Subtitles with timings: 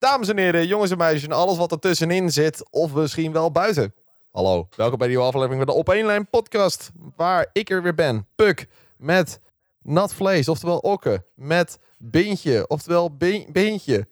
[0.00, 3.94] Dames en heren, jongens en meisjes en alles wat ertussenin zit, of misschien wel buiten.
[4.32, 7.82] Hallo, welkom bij de nieuwe aflevering van de Op 1 Lijn podcast, waar ik er
[7.82, 8.26] weer ben.
[8.34, 8.66] Puk,
[8.96, 9.40] met
[9.82, 14.06] nat vlees, oftewel okke, met Bintje, oftewel Bin- Bintje.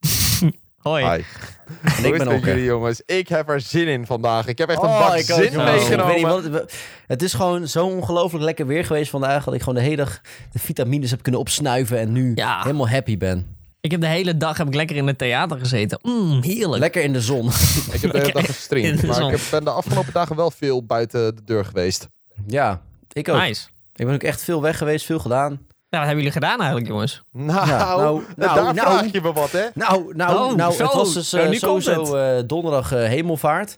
[0.76, 1.04] Hoi.
[1.04, 1.10] Hi.
[1.10, 1.24] En
[1.66, 2.48] Hoe ik is ben het met Okke.
[2.48, 3.02] jullie jongens?
[3.06, 4.46] Ik heb er zin in vandaag.
[4.46, 5.64] Ik heb echt een Oh, bak zin jongen.
[5.64, 6.16] meegenomen.
[6.16, 6.72] Ik weet niet wat,
[7.06, 9.44] het is gewoon zo ongelooflijk lekker weer geweest vandaag...
[9.44, 10.20] dat ik gewoon de hele dag
[10.52, 11.98] de vitamines heb kunnen opsnuiven...
[11.98, 12.62] en nu Ja.
[12.62, 13.56] helemaal happy ben.
[13.80, 15.98] Ik heb de hele dag heb ik lekker in het theater gezeten.
[16.02, 16.80] Mm, heerlijk.
[16.80, 17.46] Lekker in de zon.
[17.92, 19.30] Ik heb de hele dag gestreamd, de maar zon.
[19.32, 22.08] ik heb- ben de afgelopen dagen wel veel buiten de deur geweest.
[22.46, 22.80] ja,
[23.12, 23.36] ik ook.
[23.40, 23.66] Nice.
[23.94, 25.50] Ik ben ook echt veel weg geweest, veel gedaan.
[25.88, 27.22] Ja, wat hebben jullie gedaan eigenlijk, jongens?
[27.32, 28.98] Nou, Ja, nou, daar nou, nou.
[28.98, 29.64] vraag je me wat, hè?
[29.74, 30.82] Nou, nou, Oh, nou zo.
[30.84, 33.76] het was dus eh, nu komt sowieso eh, donderdag eh, hemelvaart.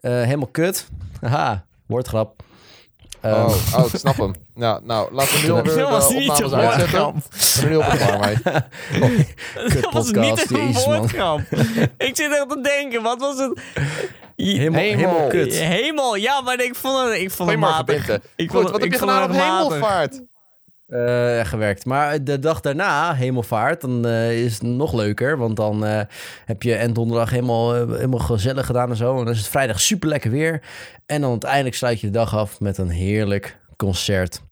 [0.00, 0.88] Eh, helemaal kut.
[1.20, 2.37] Haha, woordgrap.
[3.20, 4.34] Ehm, Oh, oh, ik snap hem.
[4.54, 7.68] Nou, nou laten we nu alweer Dat was de niet opnames uitzetten.
[7.68, 8.36] nu op het mee.
[9.80, 11.40] Dat was podcast, niet een woordgrap.
[12.08, 13.60] ik zit er te denken, wat was het?
[14.36, 14.96] helemaal, Hemel.
[14.98, 15.54] helemaal kut.
[15.54, 18.08] Hemel, ja, maar ik vond het, ik vond het matig.
[18.36, 20.20] Ik Goed, vond, wat heb ik je vond gedaan op hemelvaart?
[20.88, 21.84] Eh, gewerkt.
[21.84, 25.38] Maar de dag daarna, hemelvaart, dan eh, is het nog leuker.
[25.38, 26.00] Want dan eh,
[26.44, 29.18] heb je en donderdag helemaal, helemaal gezellig gedaan en zo.
[29.18, 30.62] En dan is het vrijdag super lekker weer.
[31.06, 34.42] En dan uiteindelijk sluit je de dag af met een heerlijk concert.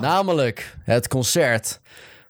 [0.00, 1.80] Namelijk het concert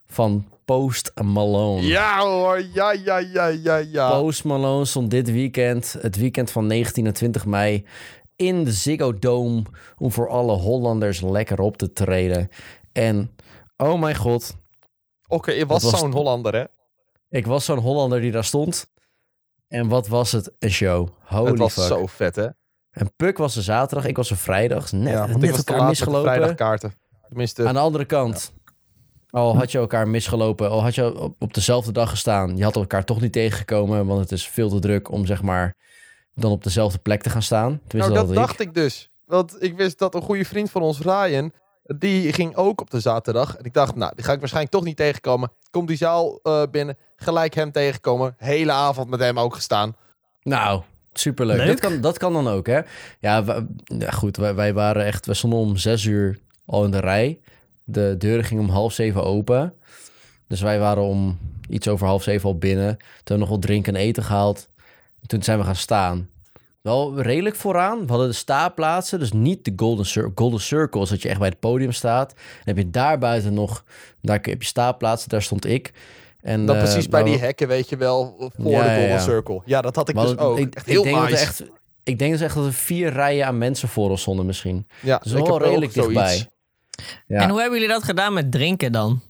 [0.06, 1.86] van Post Malone.
[1.86, 4.20] Ja hoor, ja, ja, ja, ja, ja.
[4.20, 7.86] Post Malone stond dit weekend, het weekend van 19 en 20 mei,
[8.36, 9.62] in de Ziggo Dome
[9.98, 12.50] om voor alle Hollanders lekker op te treden.
[12.94, 13.36] En
[13.76, 14.56] oh mijn god,
[15.28, 16.12] Oké, je was, zo'n?
[16.12, 16.64] Hollander, hè?
[17.28, 18.90] ik was zo'n Hollander die daar stond.
[19.68, 21.08] En wat was het een show.
[21.24, 21.84] Holy het was fuck.
[21.84, 22.48] zo vet, hè?
[22.90, 24.92] En Puk was er zaterdag, ik was er vrijdag.
[24.92, 26.32] Net, ja, want ik net elkaar laat met de misgelopen.
[26.32, 26.94] vrijdagkaarten.
[27.28, 28.52] Tenminste, Aan de andere kant,
[29.30, 32.76] al had je elkaar misgelopen, al had je op, op dezelfde dag gestaan, je had
[32.76, 35.76] elkaar toch niet tegengekomen, want het is veel te druk om zeg maar
[36.34, 37.80] dan op dezelfde plek te gaan staan.
[37.86, 39.10] Tenminste, nou, dat dacht ik dus.
[39.24, 41.52] Want ik wist dat een goede vriend van ons, Ryan,
[41.84, 43.56] die ging ook op de zaterdag.
[43.56, 45.50] En ik dacht, nou, die ga ik waarschijnlijk toch niet tegenkomen.
[45.70, 48.34] Komt die zaal eh, binnen, gelijk hem tegenkomen.
[48.38, 49.96] Hele avond met hem ook gestaan.
[50.42, 51.56] Nou, superleuk.
[51.56, 51.66] Leuk.
[51.66, 52.80] Dat kan, dat kan dan ook, hè?
[53.18, 53.44] Ja,
[54.10, 55.26] goed, wij, wij waren echt...
[55.26, 57.40] We stonden om zes uur al in de rij.
[57.84, 59.74] De deuren gingen om half zeven open.
[60.48, 62.96] Dus wij waren om iets over half zeven al binnen.
[62.96, 64.68] Toen hebben we nog wat drinken en eten gehaald.
[65.26, 66.28] Toen zijn we gaan staan.
[66.84, 68.00] Wel redelijk vooraan.
[68.00, 71.48] We hadden de staarplaatsen, dus niet de golden, cir golden circles, dat je echt bij
[71.48, 72.28] het podium staat.
[72.34, 73.84] Dan heb je daar buiten nog,
[74.22, 75.92] daar heb je staarplaatsen, daar stond ik.
[76.40, 79.18] En, Dan eh, precies bij die hekken, weet je wel, voor Ja, de Golden ja.
[79.18, 79.62] Circle.
[79.64, 80.58] Ja, dat had ik dus ook.
[80.58, 81.36] Ik, echt ik heel denk dat nice.
[81.36, 81.62] er echt,
[82.02, 84.86] ik denk dus echt dat er vier rijen aan mensen voor ons stonden misschien.
[85.00, 86.48] ja, Dus ik wel heb ook redelijk dichtbij.
[87.26, 87.40] Ja.
[87.40, 89.20] En hoe hebben jullie dat gedaan met drinken dan?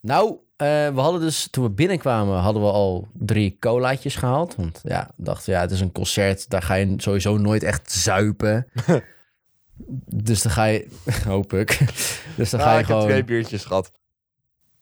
[0.00, 4.54] Nou, eh, we hadden dus, toen we binnenkwamen, hadden we al drie colaatjes gehaald.
[4.56, 7.92] Want ja, we dachten, ja, het is een concert, daar ga je sowieso nooit echt
[7.92, 8.66] zuipen.
[10.26, 10.86] dus dan ga je,
[11.26, 11.78] hoop ik.
[12.36, 13.10] dus dan Ah, ga je ik heb gewoon...
[13.10, 13.92] twee biertjes gehad.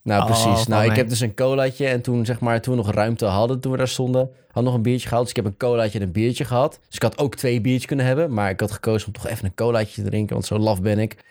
[0.03, 0.67] Nou, Oh, precies.
[0.67, 0.97] Nou, ik mij.
[0.97, 3.78] heb dus een colaatje en toen, zeg maar, toen we nog ruimte hadden, toen we
[3.78, 5.22] daar stonden, had nog een biertje gehaald.
[5.27, 6.78] Dus ik heb een colaatje en een biertje gehad.
[6.87, 9.45] Dus ik had ook twee biertjes kunnen hebben, maar ik had gekozen om toch even
[9.45, 11.25] een colaatje te drinken, want zo laf ben ik.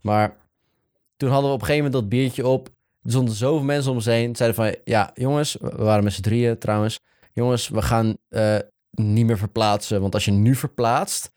[0.00, 0.36] Maar
[1.16, 2.68] toen hadden we op een gegeven moment dat biertje op.
[3.08, 4.36] Er stonden zoveel mensen om ons heen.
[4.36, 7.00] Zeiden van, ja, jongens, we waren met z'n drieën trouwens.
[7.32, 8.58] Jongens, we gaan eh,
[8.90, 11.32] niet meer verplaatsen, want als je nu verplaatst,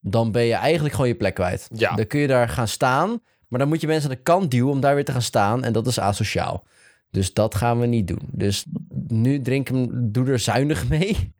[0.00, 1.68] dan ben je eigenlijk gewoon je plek kwijt.
[1.74, 1.94] Ja.
[1.94, 4.72] Dan kun je daar gaan staan, maar dan moet je mensen aan de kant duwen
[4.72, 5.64] om daar weer te gaan staan.
[5.64, 6.66] En dat is asociaal.
[7.10, 8.28] Dus dat gaan we niet doen.
[8.30, 8.66] Dus
[9.06, 11.16] nu drinken, doe er zuinig mee.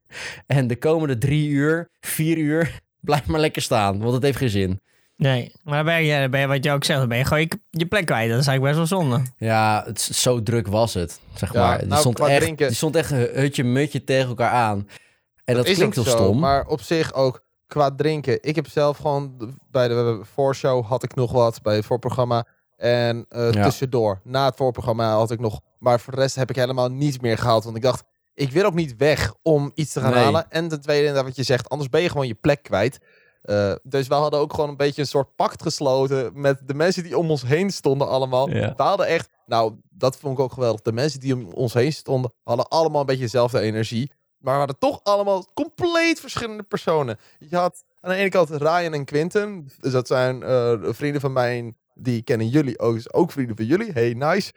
[0.46, 3.98] En de komende drie uur, vier uur, blijf maar lekker staan.
[3.98, 4.80] Want het heeft geen zin.
[5.22, 7.50] Nee, maar ben je, ben je wat je ook zegt, dan ben je gewoon je,
[7.70, 8.30] je plek kwijt.
[8.30, 9.22] Dat is eigenlijk best wel zonde.
[9.36, 11.78] Ja, het, zo druk was het, zeg Ja, maar.
[11.78, 14.88] Die, nou, stond qua echt, drinken- die stond echt hutje mutje tegen elkaar aan.
[15.44, 16.38] En dat, is klinkt zo, stom.
[16.38, 18.38] Maar op zich ook qua drinken.
[18.42, 22.46] Ik heb zelf gewoon bij de voorshow had ik nog wat bij het voorprogramma.
[22.76, 23.62] En eh, Ja.
[23.64, 25.60] tussendoor, na het voorprogramma had ik nog.
[25.78, 27.64] Maar voor de rest heb ik helemaal niets meer gehaald.
[27.64, 30.22] Want ik dacht, ik wil ook niet weg om iets te gaan Nee.
[30.24, 30.46] halen.
[30.50, 32.98] En ten tweede, inderdaad wat je zegt, anders ben je gewoon je plek kwijt.
[33.42, 37.02] Eh, dus we hadden ook gewoon een beetje een soort pact gesloten met de mensen
[37.02, 38.50] die om ons heen stonden allemaal.
[38.50, 38.74] Ja.
[38.76, 40.80] We hadden echt, nou, dat vond ik ook geweldig.
[40.82, 44.10] De mensen die om ons heen stonden, hadden allemaal een beetje dezelfde energie.
[44.38, 47.18] Maar we hadden toch allemaal compleet verschillende personen.
[47.38, 49.68] Je had aan de ene kant Ryan en Quinten.
[49.80, 51.74] Dus dat zijn eh, vrienden van mij.
[51.94, 52.94] Die kennen jullie ook.
[52.94, 53.92] Dus ook vrienden van jullie.
[53.92, 54.52] Hey, nice.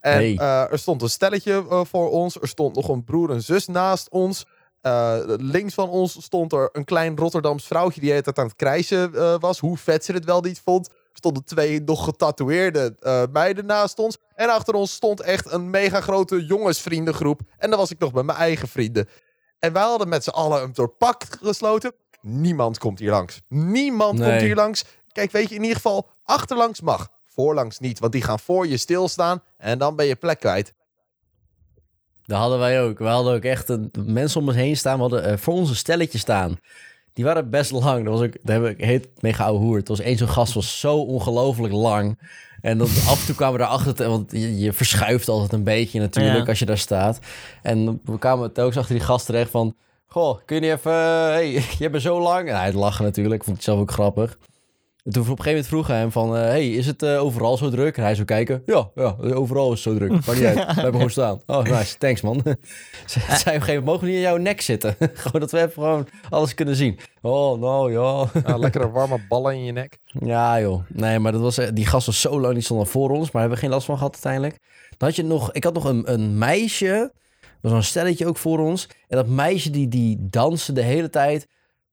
[0.00, 0.36] En Hey.
[0.36, 2.40] eh, er stond een stelletje voor ons.
[2.40, 4.46] Er stond nog een broer en zus naast ons.
[4.82, 9.14] Eh, links van ons stond er een klein Rotterdams vrouwtje die tijd aan het krijsen
[9.14, 9.58] eh, was.
[9.58, 10.88] Hoe vet ze het wel niet vond.
[11.12, 14.18] stonden twee nog getatoeëerde eh, meiden naast ons.
[14.34, 17.40] En achter ons stond echt een mega grote jongensvriendengroep.
[17.58, 19.08] En dan was ik nog met mijn eigen vrienden.
[19.58, 21.92] En wij hadden met z'n allen een doorpak gesloten.
[22.20, 23.40] Niemand komt hier langs.
[23.48, 24.28] Niemand Nee.
[24.30, 24.84] komt hier langs.
[25.12, 27.08] Kijk, weet je, in ieder geval, achterlangs mag.
[27.26, 29.42] Voorlangs niet, want die gaan voor je stilstaan.
[29.58, 30.72] En dan ben je plek kwijt.
[32.32, 32.98] Dat hadden wij ook.
[32.98, 34.94] We hadden ook echt een, mensen om ons heen staan.
[34.94, 36.58] We hadden eh, voor ons een stelletje staan.
[37.12, 38.04] Die waren best lang.
[38.04, 39.76] Dat was ook, daar heb ik heet mega ouwe hoer.
[39.76, 42.18] Het was één zo'n gast was zo ongelooflijk lang.
[42.60, 45.64] En dan af en toe kwamen we erachter, te- want je, je verschuift altijd een
[45.64, 46.44] beetje natuurlijk Ja.
[46.48, 47.18] als je daar staat.
[47.62, 49.74] En we kwamen telkens achter die gast terecht van,
[50.06, 52.48] goh, kun je niet even, hey, je bent zo lang.
[52.48, 54.38] En hij lachen natuurlijk, vond ik zelf ook grappig.
[55.04, 57.56] En toen op een gegeven moment vroegen hem van, eh, hey, is het eh, overal
[57.56, 57.96] zo druk?
[57.96, 60.26] En hij zo kijken, ja, ja, overal is het zo druk.
[60.26, 61.40] Maar niet uit, we hebben gewoon staan.
[61.46, 62.42] Oh, nice, thanks man.
[63.06, 64.96] Ze zei op een gegeven moment, mogen we niet in jouw nek zitten?
[65.14, 66.98] gewoon dat we even gewoon alles kunnen zien.
[67.22, 68.40] Oh, nou ja.
[68.46, 69.98] Ja, lekkere warme ballen in je nek.
[70.04, 70.82] Ja, joh.
[70.88, 73.30] Nee, maar dat was, eh, die gast was zo lang, die stond al voor ons.
[73.30, 74.58] Maar hebben we geen last van gehad uiteindelijk.
[74.96, 77.12] Dan had je nog, ik had nog een, een meisje.
[77.40, 78.88] Er was een stelletje ook voor ons.
[79.08, 81.46] En dat meisje die, die danste de hele tijd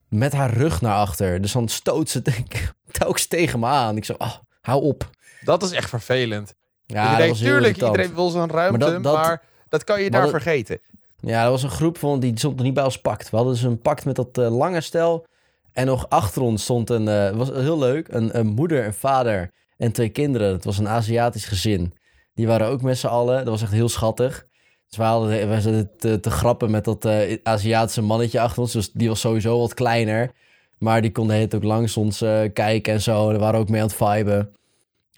[0.10, 1.42] met haar rug naar achter.
[1.42, 2.44] Dus dan stoot ze te-
[2.92, 3.98] telkens tegen me aan.
[3.98, 5.10] Ik zo, ah, hou op.
[5.42, 6.54] Dat is echt vervelend.
[6.86, 7.92] Ja, dat denkt, was tuurlijk, irritant.
[7.92, 10.80] iedereen wil zijn ruimte, maar dat, kan je daar dat- vergeten.
[11.22, 13.30] Ja, dat was een groep van, die stond nog niet bij ons pact.
[13.30, 15.26] We hadden dus een pact met dat eh, lange stel.
[15.74, 19.52] En nog achter ons stond een, eh, was heel leuk, een, een moeder, een vader
[19.78, 20.52] en twee kinderen.
[20.52, 21.94] Het was een Aziatisch gezin.
[22.34, 23.38] Die waren ook met z'n allen.
[23.38, 24.46] Dat was echt heel schattig.
[24.90, 28.72] Dus we, we zaten te, te grappen met dat eh, Aziatische mannetje achter ons.
[28.72, 30.32] Dus die was sowieso wat kleiner.
[30.78, 33.30] Maar die kon de ook langs ons eh, kijken en zo.
[33.30, 34.54] Daar waren we ook mee aan het viben.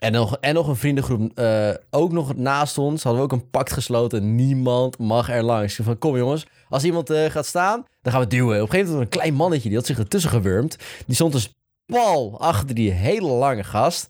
[0.02, 3.50] En nog, en nog een vriendengroep, eh, ook nog naast ons, hadden we ook een
[3.50, 4.34] pact gesloten.
[4.34, 5.78] Niemand mag er langs.
[5.82, 8.56] Van, kom jongens, als iemand eh, gaat staan, dan gaan we duwen.
[8.56, 10.76] Op een gegeven moment een klein mannetje, die had zich ertussen gewurmd.
[11.06, 11.52] Die stond dus
[11.86, 14.08] pal achter die hele lange gast.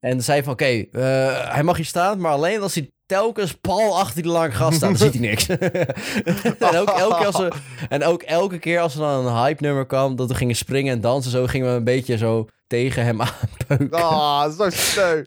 [0.00, 3.98] En zei van, oké, eh, hij mag hier staan, maar alleen als hij telkens pal
[3.98, 5.46] achter die lange gast staat, dan ziet hij niks.
[6.68, 7.52] en, ook elke keer als we,
[7.88, 10.92] en ook elke keer als er dan een hype nummer kwam, dat we gingen springen
[10.92, 13.20] en dansen, zo gingen we een beetje zo tegen hem
[13.68, 13.90] aanpeuken.
[13.98, 15.24] Ah, zo sneu.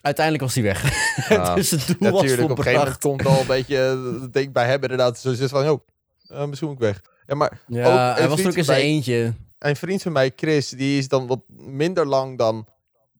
[0.00, 0.92] Uiteindelijk was hij weg.
[1.28, 3.76] Ja, dus het doel was Natuurlijk, op een gegeven moment komt wel een beetje
[4.22, 5.18] het ding bij hem inderdaad.
[5.18, 5.80] Zo zit van, joh,
[6.28, 7.00] eh, misschien moet ik weg.
[7.26, 9.34] Ja, maar Ja, ook hij was er ook in zijn mij- eentje.
[9.58, 12.66] een vriend van mij, Chris, die is dan wat minder lang dan,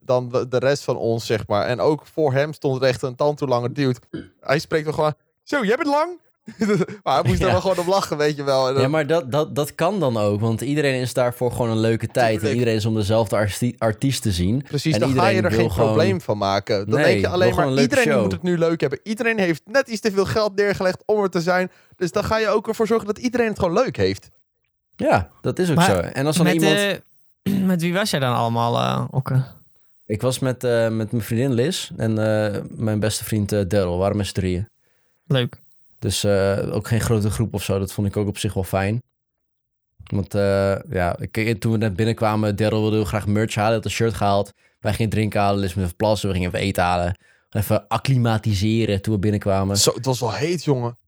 [0.04, 1.66] dan de de rest van ons, zeg maar.
[1.66, 3.98] En ook voor hem stond er echt een tand toe lange dude.
[4.40, 6.20] Hij spreekt wel gewoon, zo, jij bent lang?
[7.02, 7.52] maar hij moest er Ja.
[7.52, 8.66] wel gewoon op lachen, weet je wel.
[8.68, 10.40] En dan- Ja, maar dat, dat, dat kan dan ook.
[10.40, 12.42] Want iedereen is daarvoor gewoon een leuke tijd.
[12.42, 14.62] En iedereen is om dezelfde arti- artiest te zien.
[14.62, 16.90] Precies, en dan ga je iedereen er wil geen gewoon- probleem van maken.
[16.90, 18.22] Dan Nee, denk je alleen maar, iedereen show.
[18.22, 19.00] moet het nu leuk hebben.
[19.02, 21.70] Iedereen heeft net iets te veel geld neergelegd om er te zijn.
[21.96, 24.30] Dus dan ga je ook ervoor zorgen dat iedereen het gewoon leuk heeft.
[24.96, 25.98] Ja, dat is ook Maar zo.
[25.98, 26.76] En als dan Met, iemand...
[26.76, 29.42] eh, met wie was jij dan allemaal, eh Okke?
[30.12, 33.92] Ik was met, eh, met mijn vriendin Liz en eh, mijn beste vriend eh Daryl.
[33.92, 34.68] We waren met z'n drieën.
[35.26, 35.60] Leuk.
[35.98, 37.78] Dus eh, ook geen grote groep of zo.
[37.78, 39.02] Dat vond ik ook op zich wel fijn.
[40.04, 43.66] Want eh, ja, ik, toen we net binnenkwamen, Daryl wilde heel graag merch halen.
[43.66, 44.52] Hij had een shirt gehaald.
[44.80, 46.28] Wij gingen drinken halen, Liz met even plassen.
[46.28, 47.18] We gingen even eten halen.
[47.50, 49.76] Even acclimatiseren toen we binnenkwamen.
[49.76, 50.98] Zo, het was wel heet, jongen.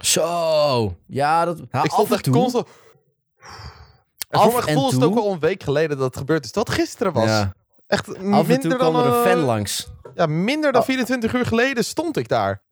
[0.00, 1.60] Zo, ja, dat...
[1.72, 2.32] Ja, ik stond echt toe.
[2.32, 2.66] constant...
[4.28, 6.16] En Af voor mijn en gevoel is het ook al een week geleden dat het
[6.16, 6.52] gebeurd is.
[6.52, 7.28] Dat gisteren was.
[7.28, 7.54] Ja,
[7.86, 9.88] Echt af en minder toe dan, kwam er een eh, fan langs.
[10.14, 10.86] Ja, minder dan Oh.
[10.86, 12.62] 24 uur geleden stond ik daar.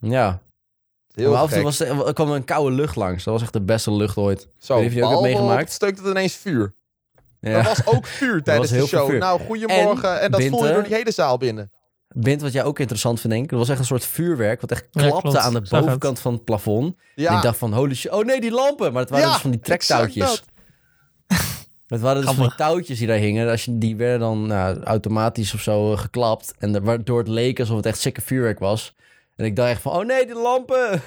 [0.00, 0.40] Ja,
[1.14, 1.64] Heel maar af en toe gek.
[1.64, 3.24] was er, er kwam een koude lucht langs.
[3.24, 4.48] Dat was echt de beste lucht ooit.
[4.58, 5.80] Zo, weet je ook hebt meegemaakt.
[5.80, 6.74] het dat ineens vuur.
[7.40, 7.50] Ja.
[7.50, 9.12] Er was ook vuur tijdens de show.
[9.18, 10.20] Nou, goedemorgen.
[10.20, 11.70] En, dat Binte- voel je door die hele zaal binnen.
[12.14, 13.52] Bint, wat jij ook interessant vindt, denk ik.
[13.52, 15.70] Er was echt een soort vuurwerk, wat echt klapte aan de het.
[15.70, 16.94] bovenkant van het plafond.
[16.96, 18.92] En Ja, ik dacht van, holy shit, oh nee, die lampen.
[18.92, 20.44] Maar het waren Ja, dus van die exact trektouwtjes.
[21.90, 21.98] Dat.
[21.98, 23.50] Het waren dus van touwtjes die daar hingen.
[23.50, 26.54] Als je, die werden dan nou, automatisch of zo eh, geklapt.
[26.58, 28.94] En de- waardoor het leek alsof het echt sikke vuurwerk was.
[29.36, 31.02] En ik dacht echt van, oh nee, die lampen.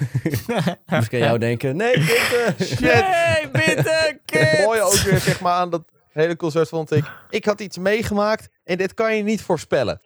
[0.86, 2.54] Moest ik aan jou denken, nee, Binte.
[2.80, 7.04] Nee, bitte, Het mooie ook weer zeg maar, aan dat hele concert vond ik.
[7.30, 10.00] Ik had iets meegemaakt en dit kan je niet voorspellen.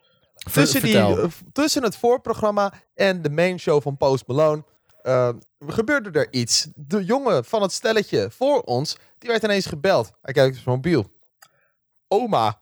[0.53, 1.19] Tussen, die, Vertel.
[1.19, 4.65] eh, tussen het voorprogramma en de main show van Post Malone
[5.03, 5.29] eh,
[5.67, 6.69] gebeurde er iets.
[6.75, 10.11] De jongen van het stelletje voor ons, die werd ineens gebeld.
[10.23, 11.11] Hij kijkt op zijn mobiel.
[12.09, 12.61] Oma.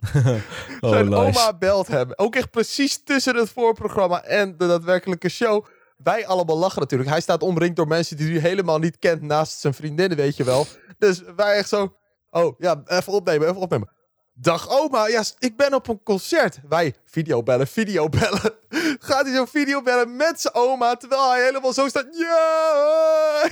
[0.80, 1.16] Oh, Zijn nice.
[1.20, 2.12] oma belt hem.
[2.16, 5.66] Ook echt precies tussen het voorprogramma en de daadwerkelijke show.
[5.96, 7.10] Wij allemaal lachen natuurlijk.
[7.10, 10.44] Hij staat omringd door mensen die hij helemaal niet kent naast zijn vriendinnen, weet je
[10.44, 10.66] wel.
[10.98, 11.96] Dus wij echt zo...
[12.30, 13.90] Oh, ja, even opnemen, even opnemen.
[14.32, 16.60] Dag oma, ja, ik ben op een concert.
[16.68, 18.54] Wij videobellen, videobellen.
[19.02, 22.06] Gaat hij zo videobellen met zijn oma, terwijl hij helemaal zo staat.
[22.10, 23.48] Ja!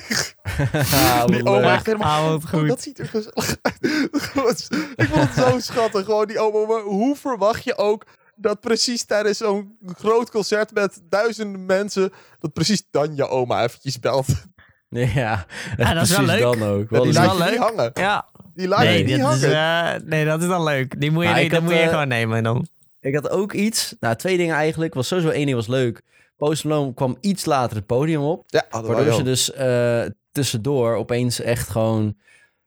[1.26, 2.24] Die oma echt helemaal...
[2.24, 2.68] Ah, wat Oh, goed.
[2.68, 3.56] dat ziet er gezellig
[4.46, 4.68] uit.
[4.96, 6.04] ik vond het zo schattig.
[6.04, 6.66] Gewoon die oma.
[6.72, 8.04] Maar hoe verwacht je ook
[8.36, 12.12] dat precies tijdens zo'n groot concert met duizenden mensen...
[12.38, 14.26] dat precies dan je oma eventjes belt.
[14.88, 16.40] Ja, Ja, dat is wel leuk.
[16.40, 16.80] dan ook.
[16.80, 17.68] Ja, Wel die is laat wel je niet leuk.
[17.76, 17.90] hangen.
[17.94, 19.94] Ja, Die laat je nee, niet dat is, hangen.
[19.94, 21.00] eh, nee, dat is dan leuk.
[21.00, 22.66] Die moet je, niet- had, moet je eh, gewoon nemen dan.
[23.08, 23.94] Ik had ook iets.
[24.00, 24.94] Nou, twee dingen eigenlijk.
[24.94, 26.02] Was sowieso één ding was leuk.
[26.36, 28.44] Post Malone kwam iets later het podium op.
[28.46, 32.16] Ja, Waardoor ze dus eh, tussendoor opeens echt gewoon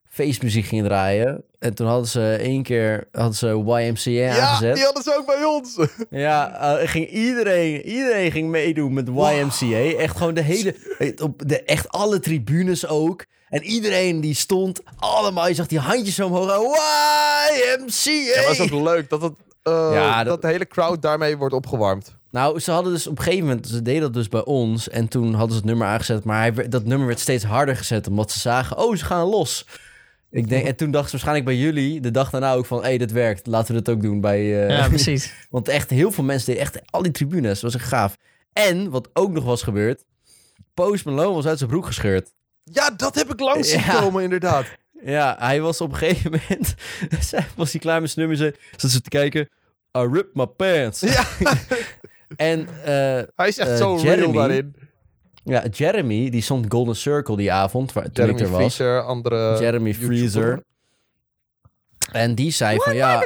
[0.10, 1.44] feestmuziek gingen draaien.
[1.60, 4.76] En toen hadden ze één keer hadden ze YMCA Ja, aangezet.
[4.76, 5.76] die hadden ze ook bij ons.
[6.10, 9.98] Ja, eh, ging iedereen, iedereen ging meedoen met YMCA.
[9.98, 10.76] Echt gewoon de hele,
[11.22, 13.26] op de, echt alle tribunes ook.
[13.50, 16.78] En iedereen die stond allemaal, je zag die handjes omhoog.
[17.50, 18.12] YMCA!
[18.12, 19.34] Ja, is ook leuk dat, het,
[19.64, 20.26] eh, Ja, dat...
[20.26, 22.16] dat- de hele crowd daarmee wordt opgewarmd.
[22.32, 24.90] Nou, ze hadden dus op een gegeven moment, ze deden dat dus bij ons.
[24.90, 26.24] En toen hadden ze het nummer aangezet.
[26.24, 29.66] Maar hij, dat nummer werd steeds harder gezet, omdat ze zagen, oh, ze gaan los.
[30.30, 32.84] Ik denk, en toen dachten ze waarschijnlijk bij jullie, de dag daarna ook van, hé,
[32.88, 33.48] hey, dit werkt.
[33.48, 34.68] Laten we dit ook doen bij...
[34.68, 35.34] eh, Ja, precies.
[35.50, 37.60] Want echt heel veel mensen deden echt al die tribunes.
[37.60, 38.16] Dat was echt gaaf.
[38.54, 40.04] En wat ook nog was gebeurd.
[40.74, 42.32] Post Malone was uit zijn broek gescheurd.
[42.64, 44.00] Ja, dat heb ik langs zien Ja.
[44.00, 44.66] komen inderdaad.
[45.04, 46.76] Ja, hij was op een gegeven moment...
[47.56, 48.46] was hij klaar met zijn nummer.
[48.48, 49.42] Ze zat ze te kijken.
[49.98, 51.00] I ripped my pants.
[51.00, 51.26] Ja,
[52.36, 54.76] En eh, hij is echt Eh, zo real Jeremy, daarin.
[55.44, 57.94] ja, Jeremy, die stond Golden Circle die avond.
[57.94, 58.62] Waar, toen ik Jeremy er was.
[58.76, 59.60] Fisher, andere...
[59.60, 60.16] Jeremy YouTuber.
[60.16, 60.64] Freezer.
[62.12, 63.26] En die zei van ja...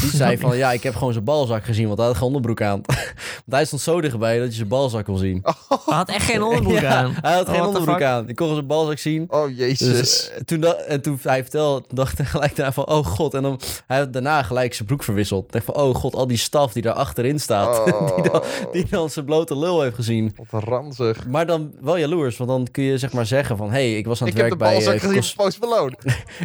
[0.00, 2.62] Die zei van ja, ik heb gewoon zijn balzak gezien, want hij had geen onderbroek
[2.62, 2.80] aan.
[3.44, 5.42] want hij stond zo dichtbij dat je zijn balzak kon zien.
[5.86, 7.14] Hij had echt geen onderbroek Ja, aan.
[7.20, 8.28] Hij had Oh, geen onderbroek aan.
[8.28, 9.24] Ik kon zijn balzak zien.
[9.28, 9.88] Oh, jezus.
[9.98, 13.34] Dus eh, toen, da- en toen hij vertelde, dacht ik gelijk daarna van, oh god.
[13.34, 15.44] En dan, hij had daarna gelijk zijn broek verwisseld.
[15.44, 17.84] Ik dacht van, oh god, al die staf die daar achterin staat.
[17.84, 18.72] die, dan, Oh.
[18.72, 20.36] die dan zijn blote lul heeft gezien.
[20.50, 21.26] Wat ranzig.
[21.26, 23.66] Maar dan wel jaloers, want dan kun je zeg maar zeggen van...
[23.66, 24.84] hé, hey, ik was aan Ik het heb de werk bij...
[24.84, 25.92] balzak eh, gezien van Post Malone.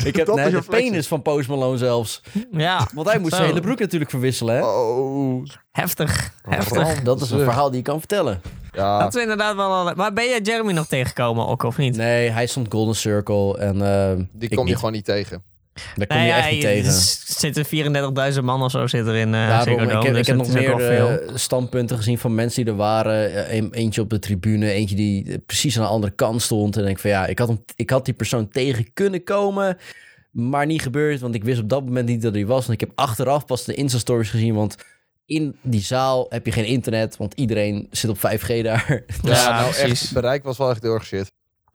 [0.04, 2.22] ik heb Dat nee, is de penis van Post Malone zelfs.
[2.52, 4.62] Ja, Want hij moest zijn hele broek natuurlijk verwisselen, hè?
[4.66, 5.44] Oh.
[5.72, 6.34] heftig.
[6.42, 6.78] Heftig.
[6.78, 7.02] Ranzig.
[7.04, 8.42] Dat is een verhaal die je kan vertellen.
[8.72, 9.00] Ja.
[9.00, 9.74] Dat is inderdaad wel...
[9.74, 11.96] al- Maar ben je Jeremy nog tegengekomen ook, of niet?
[11.98, 14.76] Nee, hij stond Golden Circle en eh, Die kom je niet.
[14.76, 15.44] gewoon niet tegen.
[15.96, 16.86] Daar kom Nee, je ja, echt niet je- tegen.
[16.86, 17.66] Er zitten
[18.36, 20.80] 34.000 man of zo zit er in uh, Daarom, ik heb, ik heb nog meer
[20.80, 21.10] veel.
[21.10, 23.34] eh, standpunten gezien van mensen die er waren.
[23.46, 26.74] Eh, een- eentje op de tribune, eentje die eh, precies aan de andere kant stond.
[26.76, 29.78] En ik denk van ja, ik had, hem, ik had die persoon tegen kunnen komen.
[30.36, 32.66] Maar niet gebeurd, want ik wist op dat moment niet dat hij was.
[32.68, 34.54] Want ik heb achteraf pas de Insta-stories gezien.
[34.56, 34.76] Want
[35.26, 38.86] in die zaal heb je geen internet, want iedereen zit op 5G daar.
[39.22, 39.92] Ja, Ja, nou precies.
[39.92, 41.32] echt, het bereik was wel echt heel erg shit.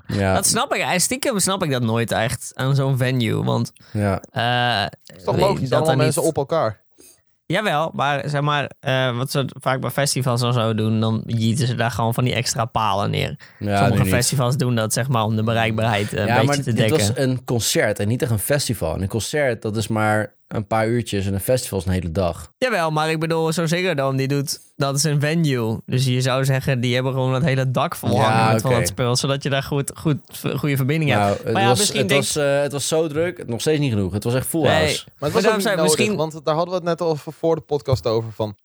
[0.06, 1.00] ja, Dat snap ik.
[1.00, 3.44] Stiekem snap ik dat nooit echt aan zo'n venue.
[3.44, 4.22] Want ja.
[4.30, 6.80] eh, Het is toch logisch, dat allemaal mensen niet- op elkaar.
[7.50, 11.66] Jawel, maar zeg maar, eh, wat ze vaak bij festivals en zo doen, dan jieten
[11.66, 13.38] ze daar gewoon van die extra palen neer.
[13.58, 16.56] ja Sommige festivals doen dat zeg maar om de bereikbaarheid eh, een ja, beetje maar
[16.56, 16.98] te dit dekken.
[16.98, 18.94] was een concert en niet echt een festival.
[18.94, 21.26] En een concert, dat is maar een paar uurtjes.
[21.26, 22.52] En een festival is een hele dag.
[22.58, 25.80] Jawel, maar ik bedoel, zo'n Ziggo Dome, die doet, dat is een venue.
[25.86, 28.70] Dus je zou zeggen, die hebben gewoon het hele dak vol Ja, hangen met van
[28.70, 28.78] oké.
[28.80, 30.18] het spul, zodat je daar goed, goed,
[30.56, 31.22] goede verbinding hebt.
[31.22, 33.60] Nou, het, Maar ja, was, misschien het, denkt- was, eh, het was zo druk, nog
[33.60, 34.12] steeds niet genoeg.
[34.12, 34.70] Het was echt full Nee.
[34.70, 35.04] house.
[35.06, 37.16] Maar het was Maar ook zei- nodig, misschien- want daar hadden we het net al
[37.16, 38.32] voor- de podcast over.
[38.32, 38.56] Van,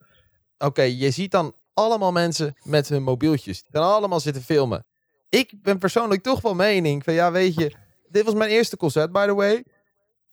[0.57, 3.61] oké, je ziet dan allemaal mensen met hun mobieltjes.
[3.71, 4.85] Die gaan allemaal zitten filmen.
[5.29, 7.71] Ik ben persoonlijk toch wel mening van, ja, weet je,
[8.09, 9.63] dit was mijn eerste concert, by the way.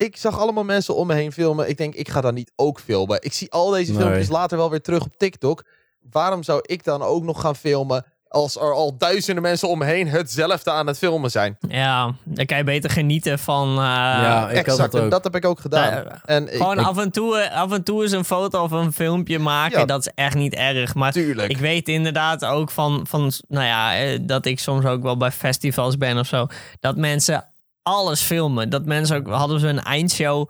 [0.05, 1.69] Ik zag allemaal mensen om me heen filmen.
[1.69, 3.19] Ik denk, ik ga dan niet ook filmen.
[3.23, 4.01] Ik zie al deze Nee.
[4.01, 5.65] filmpjes later wel weer terug op TikTok.
[6.11, 9.85] Waarom zou ik dan ook nog gaan filmen als er al duizenden mensen om me
[9.85, 11.57] heen hetzelfde aan het filmen zijn?
[11.69, 13.69] Ja, dan kan je beter genieten van...
[13.69, 16.05] eh, Ja, ik had exact, dat en dat heb ik ook gedaan.
[16.25, 18.93] En ik, Gewoon ik- af, en toe, af en toe eens een foto of een
[18.93, 19.85] filmpje maken, Ja.
[19.85, 20.95] dat is echt niet erg.
[20.95, 21.51] Maar tuurlijk.
[21.51, 25.31] ik weet inderdaad ook van, van nou ja, eh, dat ik soms ook wel bij
[25.33, 26.47] festivals ben of zo.
[26.81, 27.47] Dat mensen
[27.83, 28.71] alles filmen.
[28.71, 30.49] Dat mensen ook, hadden ze een eindshow.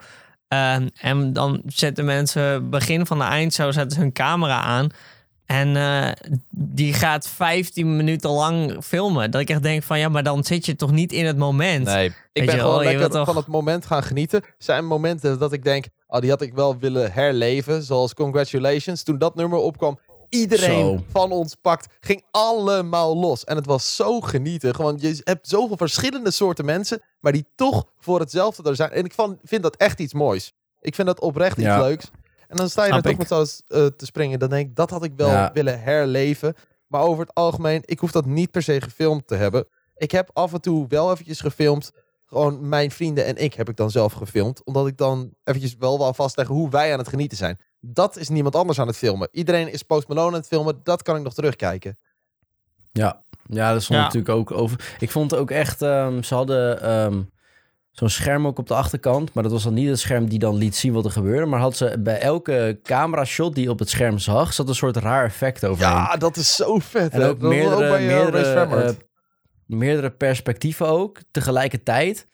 [0.49, 4.89] eh, en dan zetten mensen, begin van de eindshow, zetten ze hun camera aan.
[5.47, 6.09] En eh,
[6.51, 9.31] die gaat 15 minuten lang filmen.
[9.31, 11.85] Dat ik echt denk van, ja, maar dan zit je toch niet in het moment.
[11.85, 14.43] Nee, ik Weet ben je gewoon je lekker toch- van het moment gaan genieten.
[14.59, 17.83] Zijn momenten dat ik denk, oh, die had ik wel willen herleven.
[17.83, 19.03] Zoals Congratulations.
[19.03, 19.99] Toen dat nummer opkwam,
[20.35, 21.05] iedereen Zo.
[21.11, 23.45] van ons pakt, ging allemaal los.
[23.45, 24.75] En het was zo genieten.
[24.75, 28.91] Gewoon, je hebt zoveel verschillende soorten mensen, maar die toch voor hetzelfde er zijn.
[28.91, 30.53] En ik van, vind dat echt iets moois.
[30.81, 31.81] Ik vind dat oprecht iets Ja.
[31.83, 32.11] leuks.
[32.49, 34.39] En dan sta je er toch met zo eh, te springen.
[34.39, 35.51] Dan denk ik, dat had ik wel Ja.
[35.53, 36.55] willen herleven.
[36.87, 39.67] Maar over het algemeen, ik hoef dat niet per se gefilmd te hebben.
[39.97, 41.91] Ik heb af en toe wel eventjes gefilmd.
[42.27, 44.65] Gewoon mijn vrienden en ik heb ik dan zelf gefilmd.
[44.65, 47.59] Omdat ik dan eventjes wel wil vastleggen hoe wij aan het genieten zijn.
[47.85, 49.29] Dat is niemand anders aan het filmen.
[49.33, 50.81] Iedereen is Post Malone aan het filmen.
[50.83, 51.99] Dat kan ik nog terugkijken.
[52.93, 54.05] Ja, Ja, dat stond Ja.
[54.05, 54.95] natuurlijk ook over.
[54.99, 55.83] Ik vond het ook echt.
[55.83, 57.23] ehm, ze hadden ehm,
[57.91, 59.35] zo'n scherm ook op de achterkant.
[59.35, 61.47] Maar dat was dan niet het scherm die dan liet zien wat er gebeurde.
[61.47, 64.97] Maar had ze bij elke camera shot die op het scherm zag, zat een soort
[64.97, 65.93] raar effect overheen.
[65.97, 67.13] Ja, dat is zo vet.
[67.13, 67.29] en hè.
[67.29, 68.91] ook meerdere, bij, eh, meerdere, eh,
[69.67, 72.27] meerdere perspectieven ook tegelijkertijd.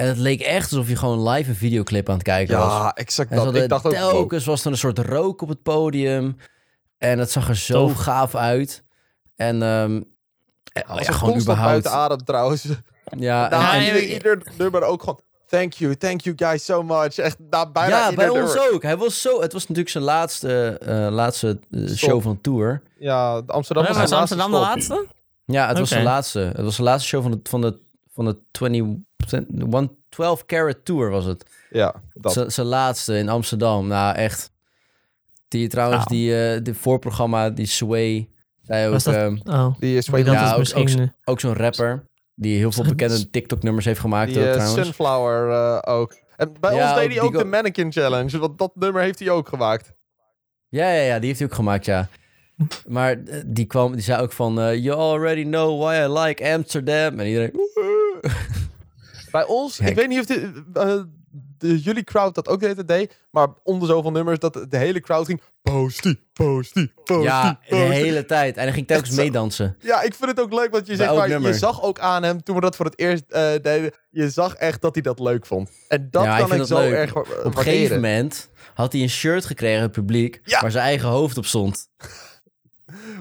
[0.00, 2.72] En het leek echt alsof je gewoon live een videoclip aan het kijken was.
[2.72, 3.54] ja, exact dat.
[3.54, 6.36] Ik dacht ook, telkens was er een soort rook op het podium.
[6.98, 7.96] En het zag er zo Tof.
[7.96, 8.82] gaaf uit.
[9.36, 10.02] En Als
[11.00, 11.70] ja, een gewoon überhaupt.
[11.70, 12.64] buiten adem trouwens.
[13.18, 15.20] Ja, Nou, en- Ja, ieder, ja, ieder nummer ook gewoon...
[15.46, 17.18] Thank you, thank you guys so much.
[17.18, 18.72] Echt, nou, bijna ja, bij ons nummer.
[18.72, 18.82] ook.
[18.82, 19.40] Hij was zo.
[19.40, 22.82] Het was natuurlijk zijn laatste, eh, laatste eh, show van tour.
[22.98, 25.06] Ja, Amsterdam was was zijn Amsterdam de laatste?
[25.44, 26.38] Ja, het was zijn laatste.
[26.38, 27.78] Het was de laatste show van de, van de,
[28.24, 31.44] van de 20, 12 Carat Tour was het.
[31.70, 32.44] Ja, dat.
[32.52, 33.86] Zijn laatste in Amsterdam.
[33.86, 34.50] Nou, echt.
[35.48, 36.16] Die trouwens, Nou.
[36.16, 38.28] die, eh die voorprogramma, die Sway.
[38.68, 41.02] Ook, Was dat- Oh, Die dat Ja, is ook- misschien...
[41.02, 42.04] ook- ook zo'n rapper.
[42.34, 44.82] Die heel veel bekende TikTok-nummers heeft gemaakt Die ook eh, trouwens.
[44.84, 46.14] Sunflower eh, ook.
[46.36, 48.38] En bij Ja, ons deed hij ook de Mannequin Challenge.
[48.38, 49.92] Want dat nummer heeft hij ook gemaakt.
[50.68, 52.08] Ja, ja, ja, die heeft hij ook gemaakt, ja.
[52.86, 54.54] Maar die kwam, die zei ook van...
[54.80, 57.18] you already know why I like Amsterdam.
[57.18, 57.52] En iedereen...
[59.30, 61.00] Bij ons, ik weet niet of de, eh,
[61.58, 63.18] de, jullie crowd dat ook de hele tijd deed.
[63.30, 65.40] Maar onder zoveel nummers dat de hele crowd ging...
[65.62, 68.56] Posty, posty, posty, Ja, de hele tijd.
[68.56, 69.76] En hij ging telkens meedansen.
[69.80, 71.98] Ja, ik vind het ook leuk, want je, Bij zeg elk maar, je zag ook
[71.98, 75.02] aan hem, toen we dat voor het eerst eh, deden, je zag echt dat hij
[75.02, 75.70] dat leuk vond.
[75.88, 76.92] En dat Ja, kan ik zo leuk.
[76.92, 77.62] erg Op een waarderen.
[77.62, 80.40] gegeven moment had hij een shirt gekregen, het publiek...
[80.44, 80.60] Ja.
[80.60, 81.88] waar zijn eigen hoofd op stond.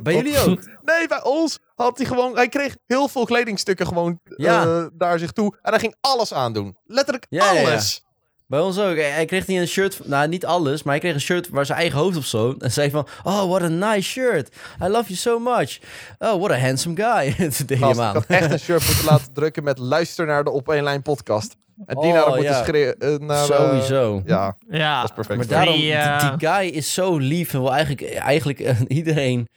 [0.04, 0.60] Bij jullie ook?
[0.90, 4.64] Nee, bij ons had hij gewoon, hij kreeg heel veel kledingstukken gewoon Ja.
[4.64, 5.58] eh, naar zich toe.
[5.62, 6.78] En hij ging alles aandoen.
[6.86, 7.68] Letterlijk Ja, ja, ja.
[7.70, 8.04] alles.
[8.48, 8.96] Bij ons ook.
[8.98, 10.08] Hij, kreeg niet een shirt...
[10.08, 12.64] Nou, niet alles, maar hij kreeg een shirt waar zijn eigen hoofd op stond.
[12.64, 13.08] En zei van...
[13.24, 14.56] Oh, what a nice shirt.
[14.84, 15.80] I love you so much.
[16.20, 17.34] Oh, what a handsome guy.
[17.56, 18.14] Toen deed hij Gast, hem ik aan.
[18.14, 21.56] had echt een shirt moeten laten drukken met luister naar de op één lijn podcast.
[21.86, 22.64] En die Oh, naar hem moeten ja.
[22.64, 23.00] schreeuwen.
[23.00, 24.22] eh, naar, eh, Sowieso.
[24.26, 25.38] ja, Ja, dat is perfect.
[25.38, 29.48] Maar daarom, Die, die, die guy is zo lief en wil eigenlijk, eigenlijk iedereen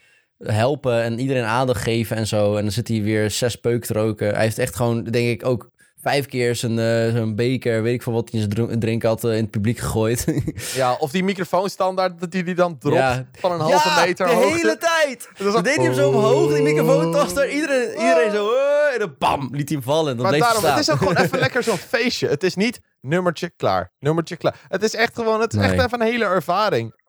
[0.45, 2.57] helpen en iedereen aandacht geven en zo.
[2.57, 4.35] En dan zit hij weer zes peuk te roken.
[4.35, 5.71] Hij heeft echt gewoon, denk ik, ook
[6.03, 6.77] vijf keer zijn,
[7.13, 9.79] zijn beker, weet ik veel wat hij in zijn drink had, eh, in het publiek
[9.79, 10.25] gegooid.
[10.75, 13.27] Ja, of die microfoonstandaard, dat die die dan dropt Ja.
[13.33, 15.29] van een halve ja, meter de hele tijd!
[15.39, 17.51] Dat ook- deed hij hem zo omhoog, die microfoontaster.
[17.51, 20.11] Iedereen, iedereen zo, eh, en dan bam, liet hij hem vallen.
[20.11, 22.29] En dan Maar hij daarom, het is ook gewoon even lekker zo'n feestje.
[22.29, 24.57] Het is niet nummertje klaar, nummertje klaar.
[24.69, 27.01] Het is echt gewoon, het is echt even een hele ervaring.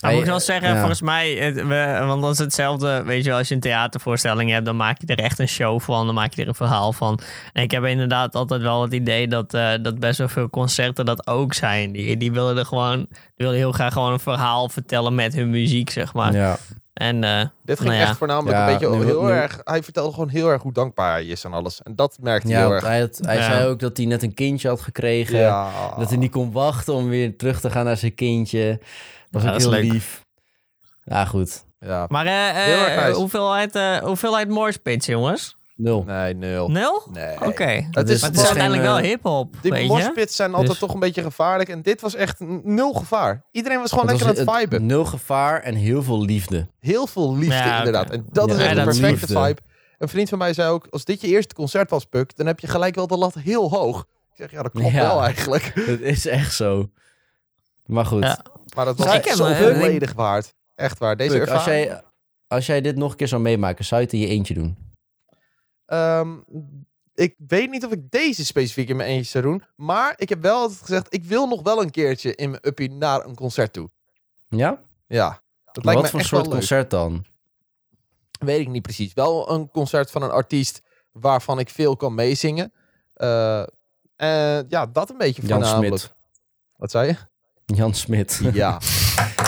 [0.00, 0.76] Nou, moet ik Hij- wel zeggen, ja.
[0.78, 4.50] volgens mij, het, we, want dat is hetzelfde, weet je wel, als je een theatervoorstelling
[4.50, 6.92] hebt, dan maak je er echt een show van, dan maak je er een verhaal
[6.92, 7.18] van.
[7.52, 11.04] En ik heb inderdaad altijd wel het idee dat, eh, dat best wel veel concerten
[11.04, 11.92] dat ook zijn.
[11.92, 15.50] Die, die willen er gewoon, die willen heel graag gewoon een verhaal vertellen met hun
[15.50, 16.32] muziek, zeg maar.
[16.32, 16.56] Ja.
[16.94, 18.08] En eh, Dit ging Nou ja.
[18.08, 19.60] echt voornamelijk Ja, een beetje nu- heel nu- erg...
[19.64, 21.82] Hij vertelde gewoon heel erg hoe dankbaar hij is en alles.
[21.82, 22.84] En dat merkte Ja, heel erg.
[22.86, 23.42] hij, had- hij Ja.
[23.42, 25.38] zei ook dat hij net een kindje had gekregen.
[25.38, 25.70] Ja.
[25.98, 28.80] Dat hij niet kon wachten om weer terug te gaan naar zijn kindje.
[29.36, 29.92] Was Ja, ook dat is heel leuk.
[29.92, 30.24] lief.
[31.04, 31.64] Ja, goed.
[31.80, 32.06] Ja.
[32.08, 35.56] maar eh, eh, hoeveelheid, eh hoeveelheid morspits, jongens?
[35.76, 36.02] Nul.
[36.06, 36.68] Nee, nul.
[36.68, 37.02] Nul?
[37.12, 37.34] Nee.
[37.46, 37.86] Oké.
[37.90, 39.54] Dat is, Maar het is uiteindelijk wel hip-hop.
[39.62, 41.68] Die morspits zijn altijd Dus- toch een beetje gevaarlijk.
[41.68, 43.44] En dit was echt nul gevaar.
[43.50, 44.86] Iedereen was gewoon Het lekker was aan het viben.
[44.86, 46.68] Nul gevaar en heel veel liefde.
[46.80, 48.10] Heel veel liefde Ja, inderdaad.
[48.10, 49.26] En dat Ja, is echt is perfecte liefde.
[49.44, 49.60] vibe.
[49.98, 52.60] Een vriend van mij zei ook, als dit je eerste concert was, Puk, dan heb
[52.60, 54.00] je gelijk wel de lat heel hoog.
[54.00, 55.00] Ik zeg, ja, dat klopt Ja.
[55.02, 55.64] wel eigenlijk.
[55.74, 56.90] Het is echt zo.
[57.86, 58.36] Maar goed.
[58.76, 60.54] Maar dat was echt ik zo volledig waard.
[60.74, 61.16] Echt waar.
[61.16, 62.02] Deze Puk, als, jij,
[62.46, 64.76] als jij dit nog een keer zou meemaken, zou je het in je eentje doen?
[65.86, 66.36] Ehm,
[67.14, 69.62] ik weet niet of ik deze specifiek in mijn eentje zou doen.
[69.76, 72.90] Maar ik heb wel altijd gezegd, ik wil nog wel een keertje in mijn uppie
[72.90, 73.90] naar een concert toe.
[74.48, 74.82] Ja?
[75.06, 75.42] Ja.
[75.72, 77.24] Dat Maar lijkt wat me voor echt soort concert dan?
[78.38, 79.12] Weet ik niet precies.
[79.12, 82.72] Wel een concert van een artiest waarvan ik veel kan meezingen.
[83.14, 83.62] Eh,
[84.16, 85.64] en ja, dat een beetje Jan.
[85.64, 86.14] Smit.
[86.76, 87.16] Wat zei je?
[87.74, 88.40] Jan Smit.
[88.52, 88.78] Ja.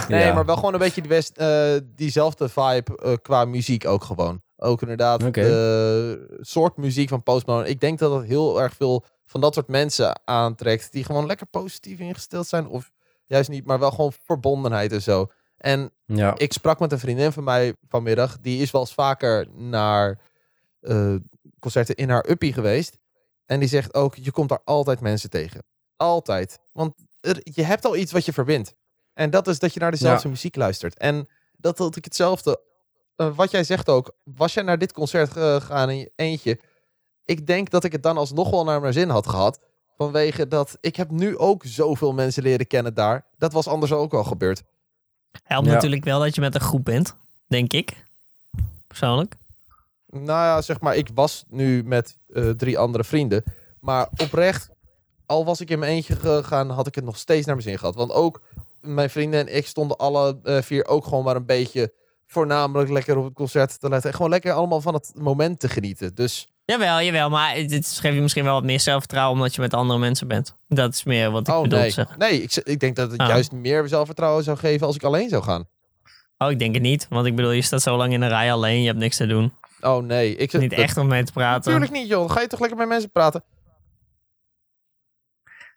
[0.09, 0.35] Nee, Ja.
[0.35, 4.43] maar wel gewoon een beetje die west, eh, diezelfde vibe eh, qua muziek ook gewoon.
[4.57, 7.69] Ook inderdaad de soort muziek van Post Malone.
[7.69, 10.93] Ik denk dat het heel erg veel van dat soort mensen aantrekt.
[10.93, 12.67] Die gewoon lekker positief ingesteld zijn.
[12.69, 12.91] Of
[13.27, 15.27] juist niet, maar wel gewoon verbondenheid en zo.
[15.57, 16.35] En Ja.
[16.39, 18.39] ik sprak met een vriendin van mij vanmiddag.
[18.41, 20.19] Die is wel eens vaker naar
[20.81, 21.15] eh,
[21.61, 22.99] concerten in haar uppie geweest.
[23.47, 25.63] En die zegt ook, je komt daar altijd mensen tegen.
[25.97, 26.59] Altijd.
[26.73, 28.75] Want er- je hebt al iets wat je verbindt.
[29.15, 30.99] En dat is dat je naar dezelfde muziek luistert.
[30.99, 32.61] En dat had ik hetzelfde.
[33.17, 34.15] eh, wat jij zegt ook.
[34.25, 36.61] Was jij naar dit concert eh, gegaan in je eentje?
[37.25, 39.61] Ik denk dat ik het dan alsnog wel naar mijn zin had gehad.
[39.97, 43.27] Vanwege dat ik heb nu ook zoveel mensen leren kennen daar.
[43.39, 44.63] Dat was anders ook al gebeurd.
[45.43, 45.73] Helpt Ja.
[45.73, 47.17] natuurlijk wel dat je met een groep bent,
[47.49, 48.05] denk ik.
[48.87, 49.35] Persoonlijk.
[50.07, 53.43] Nou ja, zeg maar, ik was nu met eh, drie andere vrienden.
[53.81, 54.69] Maar oprecht,
[55.29, 57.79] al was ik in mijn eentje gegaan, had ik het nog steeds naar mijn zin
[57.79, 57.95] gehad.
[57.95, 58.43] Want ook
[58.81, 61.93] mijn vrienden en ik stonden alle eh, vier ook gewoon maar een beetje
[62.27, 64.11] voornamelijk lekker op het concert te letten.
[64.11, 66.15] En gewoon lekker allemaal van het moment te genieten.
[66.15, 69.61] Dus Jawel, jawel, maar het, het geeft je misschien wel wat meer zelfvertrouwen omdat je
[69.61, 70.55] met andere mensen bent.
[70.67, 72.19] Dat is meer wat ik oh bedoel nee, zeggen.
[72.19, 73.29] nee ik, ik denk dat het Ah.
[73.29, 75.69] juist meer zelfvertrouwen zou geven als ik alleen zou gaan.
[76.39, 77.07] Oh, ik denk het niet.
[77.11, 79.27] Want ik bedoel, je staat zo lang in de rij alleen, je hebt niks te
[79.27, 79.53] doen.
[79.81, 81.73] Oh nee, ik Niet echt om mee te praten.
[81.73, 82.19] Natuurlijk niet, joh.
[82.19, 83.45] Dan ga je toch lekker met mensen praten.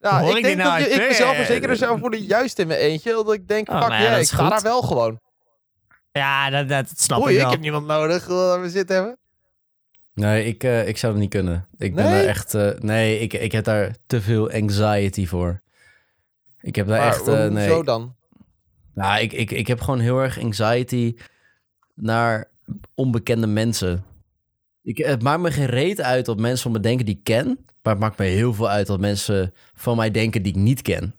[0.01, 2.59] Ja, Hoor ik ik denk nou dat je, uit ik mezelf verzekeren zou voelen juist
[2.59, 3.11] in mijn eentje.
[3.13, 5.19] Dat ik denk, Oh, fuck nou ja, ik ga daar wel gewoon.
[6.11, 7.51] Ja, dat, dat snap Oei, ik ik wel.
[7.51, 9.17] heb niemand nodig eh, waar we zitten hebben.
[10.13, 11.67] Nee, ik, eh, ik zou dat niet kunnen.
[11.77, 12.53] Ik ben daar echt...
[12.53, 15.61] eh, nee, ik, ik heb daar te veel anxiety voor.
[16.61, 17.27] Ik heb daar Maar echt...
[17.27, 17.67] eh, nee.
[17.67, 18.15] hoezo dan?
[18.93, 21.15] Nou, ik, ik, ik heb gewoon heel erg anxiety
[21.95, 22.49] naar
[22.95, 24.05] onbekende mensen.
[24.83, 27.65] Ik, het maakt me geen reet uit wat mensen van me denken die ik ken.
[27.83, 30.81] Maar het maakt me heel veel uit wat mensen van mij denken die ik niet
[30.81, 31.15] ken.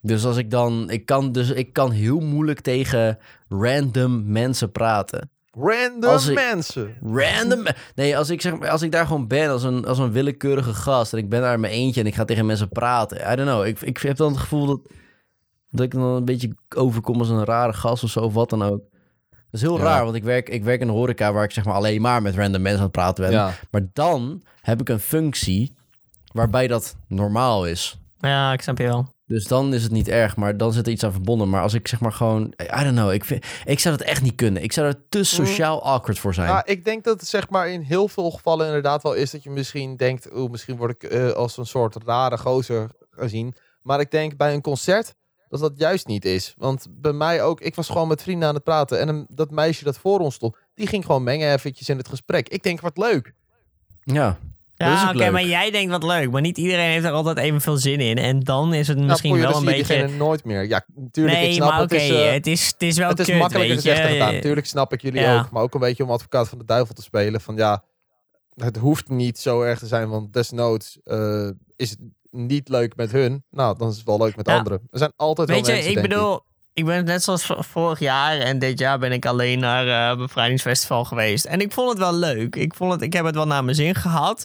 [0.00, 0.90] Dus als ik dan...
[0.90, 5.30] Ik kan, dus ik kan heel moeilijk tegen random mensen praten.
[5.50, 6.96] Random ik- mensen.
[7.02, 7.66] Random.
[7.94, 11.12] Nee, als ik, zeg, als ik daar gewoon ben als een, als een willekeurige gast
[11.12, 13.16] en ik ben daar in mijn eentje en ik ga tegen mensen praten.
[13.32, 13.64] I don't know.
[13.66, 14.80] Ik, ik heb dan het gevoel dat,
[15.70, 18.62] dat ik dan een beetje overkom als een rare gast of zo of wat dan
[18.62, 18.82] ook.
[19.50, 19.84] Dat is heel Ja.
[19.84, 22.22] raar, want ik werk, ik werk in een horeca waar ik zeg maar alleen maar
[22.22, 23.32] met random mensen aan het praten ben.
[23.32, 23.52] Ja.
[23.70, 25.74] Maar dan heb ik een functie
[26.32, 27.98] waarbij dat normaal is.
[28.18, 29.14] Ja, ik snap je wel.
[29.26, 31.48] Dus dan is het niet erg, maar dan zit er iets aan verbonden.
[31.48, 34.22] Maar als ik zeg maar gewoon, I don't know, ik, vind, ik zou dat echt
[34.22, 34.62] niet kunnen.
[34.62, 36.48] Ik zou er te sociaal awkward voor zijn.
[36.48, 39.42] Ja, ik denk dat het zeg maar in heel veel gevallen inderdaad wel is dat
[39.42, 43.54] je misschien denkt, oeh, misschien word ik eh, als een soort rare gozer gezien.
[43.82, 45.14] Maar ik denk bij een concert
[45.48, 46.54] dat dat juist niet is.
[46.56, 49.50] Want bij mij ook, ik was gewoon met vrienden aan het praten en een, dat
[49.50, 52.48] meisje dat voor ons stond, die ging gewoon mengen eventjes in het gesprek.
[52.48, 53.32] Ik denk, wat leuk.
[54.04, 54.38] ja.
[54.78, 56.30] Ja, oké, maar jij denkt wat leuk.
[56.30, 58.16] Maar niet iedereen heeft er altijd evenveel zin in.
[58.18, 60.08] En dan is het Nou, misschien wel een beetje...
[60.08, 60.68] nooit meer.
[60.68, 61.92] Ja, natuurlijk, ik Nee, snap maar het.
[61.92, 64.34] oké, is, eh, het, is, het is wel het is kut, makkelijker gezegd dan gedaan.
[64.34, 65.38] Natuurlijk snap ik jullie Ja.
[65.38, 65.50] ook.
[65.50, 67.40] Maar ook een beetje om advocaat van de duivel te spelen.
[67.40, 67.84] Van ja,
[68.54, 70.08] het hoeft niet zo erg te zijn.
[70.08, 71.98] Want desnoods eh, is het
[72.30, 73.44] niet leuk met hun.
[73.50, 74.56] Nou, dan is het wel leuk met Ja.
[74.56, 74.80] anderen.
[74.90, 76.40] Er zijn altijd Weet wel je, mensen, ik denk bedoel,
[76.72, 81.04] ik ben net zoals vorig jaar en dit jaar ben ik alleen naar eh Bevrijdingsfestival
[81.04, 81.44] geweest.
[81.44, 82.56] En ik vond het wel leuk.
[82.56, 84.44] Ik, vond het, ik heb het wel naar mijn zin gehad.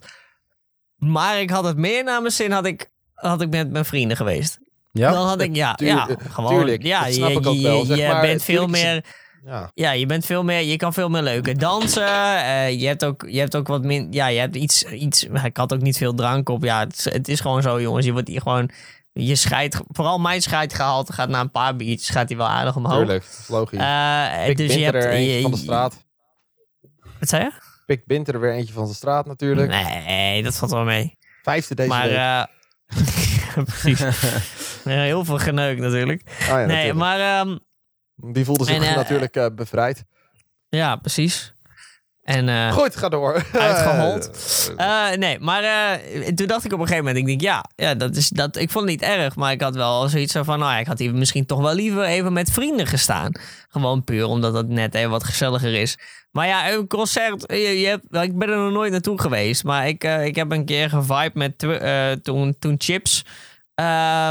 [0.95, 4.17] Maar ik had het meer naar mijn zin had ik, had ik met mijn vrienden
[4.17, 4.59] geweest.
[4.91, 5.11] Ja?
[5.11, 7.85] Dan had ik, ja, ja gewoon, tuurlijk, ja, dat snap je, ik ook je- wel,
[7.85, 9.05] zeg je maar, bent veel meer...
[9.45, 9.71] Ja.
[9.73, 12.05] Ja, je bent veel meer, je kan veel meer leuker dansen.
[12.43, 14.07] eh, je, hebt ook, je hebt ook wat min.
[14.11, 15.23] Ja, je hebt iets, iets.
[15.23, 16.63] Ik had ook niet veel drank op.
[16.63, 18.05] Ja, het, is- het is gewoon zo, jongens.
[18.05, 18.69] Je wordt hier gewoon.
[19.13, 19.79] Je scheidt.
[19.87, 22.09] Vooral mijn scheidgehalte gaat na een paar biertjes.
[22.09, 22.97] Gaat hij wel aardig omhoog.
[22.97, 23.79] Tuurlijk, logisch.
[23.79, 25.05] Eh, Pik dus je Binter hebt.
[25.05, 26.05] er eentje je- van de straat.
[27.19, 27.51] Wat zei je?
[27.85, 29.69] Pik Binter er weer eentje van de straat natuurlijk.
[29.71, 31.17] Nee, dat valt wel mee.
[31.43, 32.07] Vijfde deze maar.
[32.07, 32.17] week.
[32.17, 33.99] eh, precies.
[34.83, 36.21] Heel veel geneukt natuurlijk.
[36.41, 36.97] Ah ja, nee, natuurlijk.
[36.99, 37.19] maar.
[37.19, 37.57] ehm,
[38.23, 40.03] Die voelde zich en, eh, natuurlijk eh, bevrijd.
[40.69, 41.53] ja, precies.
[42.23, 42.49] En.
[42.49, 43.45] eh, Goed, ga door.
[43.53, 44.29] Uitgehold.
[44.77, 45.99] Eh, Eh, nee, maar
[46.35, 48.69] toen dacht ik op een gegeven moment, ik denk, ja, ja dat is, dat, ik
[48.71, 51.13] vond het niet erg, maar ik had wel zoiets van, nou ja, ik had hier
[51.13, 53.31] misschien toch wel liever even met vrienden gestaan.
[53.69, 55.97] Gewoon puur omdat het net even wat gezelliger is.
[56.31, 59.63] Maar ja, een concert, je, je hebt, wel, ik ben er nog nooit naartoe geweest,
[59.63, 61.57] maar ik, ik heb een keer gevibed met,
[62.23, 63.25] toen, toen Chips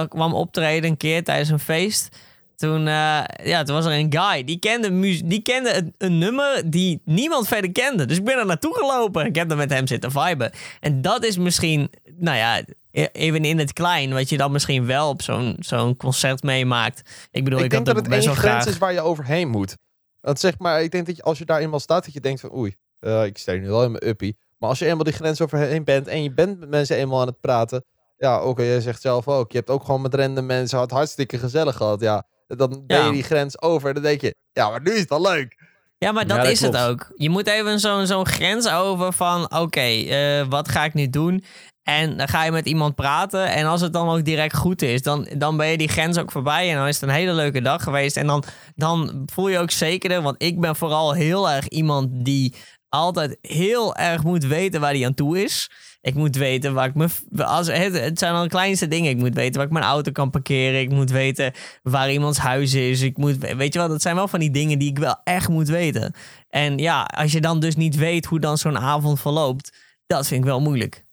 [0.08, 2.16] kwam optreden een keer tijdens een feest.
[2.60, 6.18] Toen, eh, ja, toen was er een guy, die kende, mu- die kende een, een
[6.18, 8.04] nummer die niemand verder kende.
[8.06, 9.26] Dus ik ben er naartoe gelopen.
[9.26, 10.50] Ik heb er met hem zitten viben.
[10.80, 14.86] En dat is misschien, nou ja, e- even in het klein, wat je dan misschien
[14.86, 17.28] wel op zo'n zo'n concert meemaakt.
[17.30, 18.66] Ik bedoel, ik, ik denk dat het best één grens graag...
[18.66, 19.76] is waar je overheen moet.
[20.20, 22.40] Want zeg maar, ik denk dat je, als je daar eenmaal staat, dat je denkt
[22.40, 24.36] van oei, eh, ik sta hier nu wel in mijn uppie.
[24.58, 27.26] Maar als je eenmaal die grens overheen bent en je bent met mensen eenmaal aan
[27.26, 27.84] het praten.
[28.18, 29.52] Ja, oké, jij zegt zelf ook.
[29.52, 32.00] Je hebt ook gewoon met random mensen het hartstikke gezellig gehad.
[32.00, 33.88] Ja, dan ben je die grens over.
[33.88, 35.56] En dan denk je, ja, maar nu is het al leuk.
[35.98, 37.12] Ja, maar dat, Ja, dat is het ook.
[37.14, 39.54] Je moet even zo'n zo'n grens over van...
[39.56, 41.44] oké, eh, wat ga ik nu doen?
[41.82, 43.46] En dan ga je met iemand praten.
[43.46, 45.02] En als het dan ook direct goed is...
[45.02, 46.70] dan, dan ben je die grens ook voorbij.
[46.70, 48.16] En dan is het een hele leuke dag geweest.
[48.16, 50.22] En dan, dan voel je ook zekerder.
[50.22, 52.54] Want ik ben vooral heel erg iemand die
[52.88, 55.70] altijd heel erg moet weten waar hij aan toe is.
[56.02, 57.08] Ik moet weten waar ik me...
[57.44, 59.10] Als, het, het zijn al de kleinste dingen.
[59.10, 60.80] Ik moet weten waar ik mijn auto kan parkeren.
[60.80, 63.00] Ik moet weten waar iemands huis is.
[63.00, 65.48] Ik moet, weet je wel, dat zijn wel van die dingen die ik wel echt
[65.48, 66.14] moet weten.
[66.48, 70.40] En ja, als je dan dus niet weet hoe dan zo'n avond verloopt, dat vind
[70.40, 71.04] ik wel moeilijk.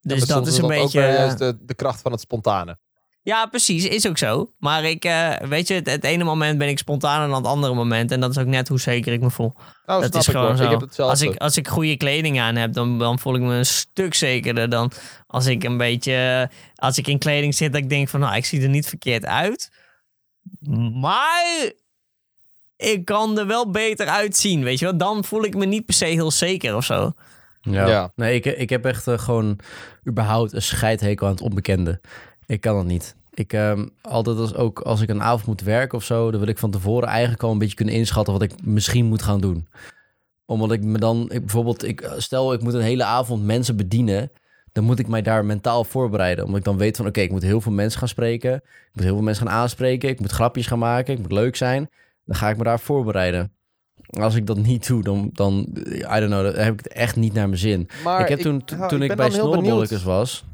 [0.00, 1.00] Dus Ja, dat is een beetje.
[1.00, 2.78] weer juist de, de kracht van het spontane.
[3.28, 4.52] Ja, precies, is ook zo.
[4.58, 7.46] Maar ik, eh, weet je, het, het ene moment ben ik spontaan en dan het
[7.46, 8.10] andere moment.
[8.10, 9.54] En dat is ook net hoe zeker ik me voel.
[9.86, 10.70] Nou, dat snap is ik gewoon zo.
[10.70, 13.66] Ik als, ik, als ik goede kleding aan heb, dan, dan voel ik me een
[13.66, 14.92] stuk zekerder dan
[15.26, 16.50] als ik een beetje...
[16.74, 19.24] Als ik in kleding zit, dat ik denk van, nou, ik zie er niet verkeerd
[19.24, 19.70] uit.
[21.00, 21.72] Maar
[22.76, 24.96] ik kan er wel beter uitzien, weet je wel.
[24.96, 27.12] Dan voel ik me niet per se heel zeker of zo.
[27.60, 27.86] Ja.
[27.86, 28.12] Ja.
[28.14, 29.58] Nee, ik, ik heb echt eh, gewoon
[30.06, 32.00] überhaupt een scheidhekel aan het onbekende.
[32.46, 33.16] Ik kan dat niet.
[33.38, 36.48] Ik ehm, altijd als, ook als ik een avond moet werken of zo, dan wil
[36.48, 39.68] ik van tevoren eigenlijk al een beetje kunnen inschatten wat ik misschien moet gaan doen.
[40.46, 44.30] Omdat ik me dan, ik, bijvoorbeeld, ik, stel ik moet een hele avond mensen bedienen,
[44.72, 46.44] dan moet ik mij daar mentaal voorbereiden.
[46.44, 48.54] Omdat ik dan weet van, oké, ik moet heel veel mensen gaan spreken.
[48.54, 50.08] Ik moet heel veel mensen gaan aanspreken.
[50.08, 51.14] Ik moet grapjes gaan maken.
[51.14, 51.90] Ik moet leuk zijn.
[52.24, 53.52] Dan ga ik me daar voorbereiden.
[54.10, 57.16] Als ik dat niet doe, dan, dan I don't know, dan heb ik het echt
[57.16, 57.88] niet naar mijn zin.
[58.04, 59.30] Maar ik heb toen, ja, toen ik, bij
[60.04, 60.44] was...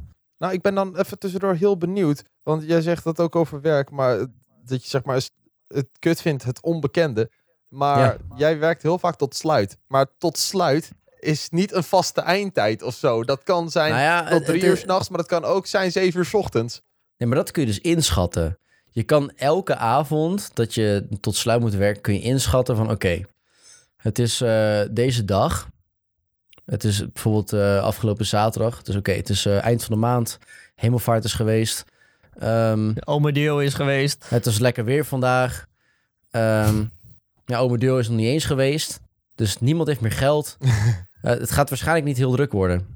[0.44, 2.24] Nou, ik ben dan even tussendoor heel benieuwd.
[2.42, 4.18] Want jij zegt dat ook over werk, maar
[4.64, 5.22] dat je zeg maar
[5.66, 7.30] het kut vindt, het onbekende.
[7.68, 8.16] Maar Ja.
[8.36, 9.78] jij werkt heel vaak tot sluit.
[9.86, 13.24] Maar tot sluit is niet een vaste eindtijd of zo.
[13.24, 16.18] Dat kan zijn Nou ja, tot drie uur s'nachts, maar dat kan ook zijn zeven
[16.18, 16.80] uur 's ochtends.
[17.16, 18.58] Nee, maar dat kun je dus inschatten.
[18.90, 23.22] Je kan elke avond dat je tot sluit moet werken, kun je inschatten van oké,
[23.96, 25.68] het is eh, deze dag.
[26.66, 28.82] Het is bijvoorbeeld eh, afgelopen zaterdag.
[28.82, 30.38] Dus oké, het is eh, eind van de maand.
[30.74, 31.84] Hemelvaart is geweest.
[32.38, 34.24] Ehm, Ome deel is geweest.
[34.28, 35.66] het is lekker weer vandaag.
[36.30, 36.84] Ehm
[37.46, 37.60] ja,
[37.98, 39.00] is nog niet eens geweest.
[39.34, 40.56] Dus niemand heeft meer geld.
[41.24, 42.86] Eh, het gaat waarschijnlijk niet heel druk worden.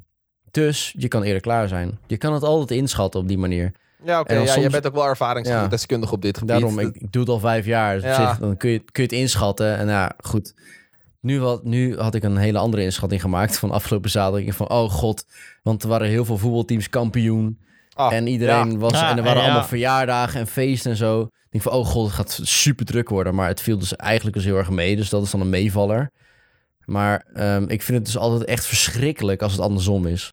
[0.50, 1.98] Dus je kan eerder klaar zijn.
[2.06, 3.72] Je kan het altijd inschatten op die manier.
[4.04, 4.34] Ja, oké.
[4.34, 6.54] Ja, soms- bent ook wel ervaringsdeskundig op dit gebied.
[6.54, 7.94] Daarom, ik, ik doe het al vijf jaar.
[8.00, 9.76] Dus op zich, dan kun je, kun je het inschatten.
[9.76, 10.54] En ja, goed.
[11.20, 14.40] Nu had, nu had ik een hele andere inschatting gemaakt van afgelopen zaterdag.
[14.40, 15.24] Ik dacht van, oh god.
[15.62, 17.58] Want er waren heel veel voetbalteams kampioen.
[17.92, 18.92] Ah, en iedereen was...
[18.92, 19.44] En er waren ja.
[19.44, 21.22] allemaal verjaardagen en feesten en zo.
[21.22, 23.34] Ik denk van, oh god, het gaat super druk worden.
[23.34, 24.96] Maar het viel dus eigenlijk dus heel erg mee.
[24.96, 26.10] Dus dat is dan een meevaller.
[26.84, 30.32] Maar ehm, ik vind het dus altijd echt verschrikkelijk als het andersom is.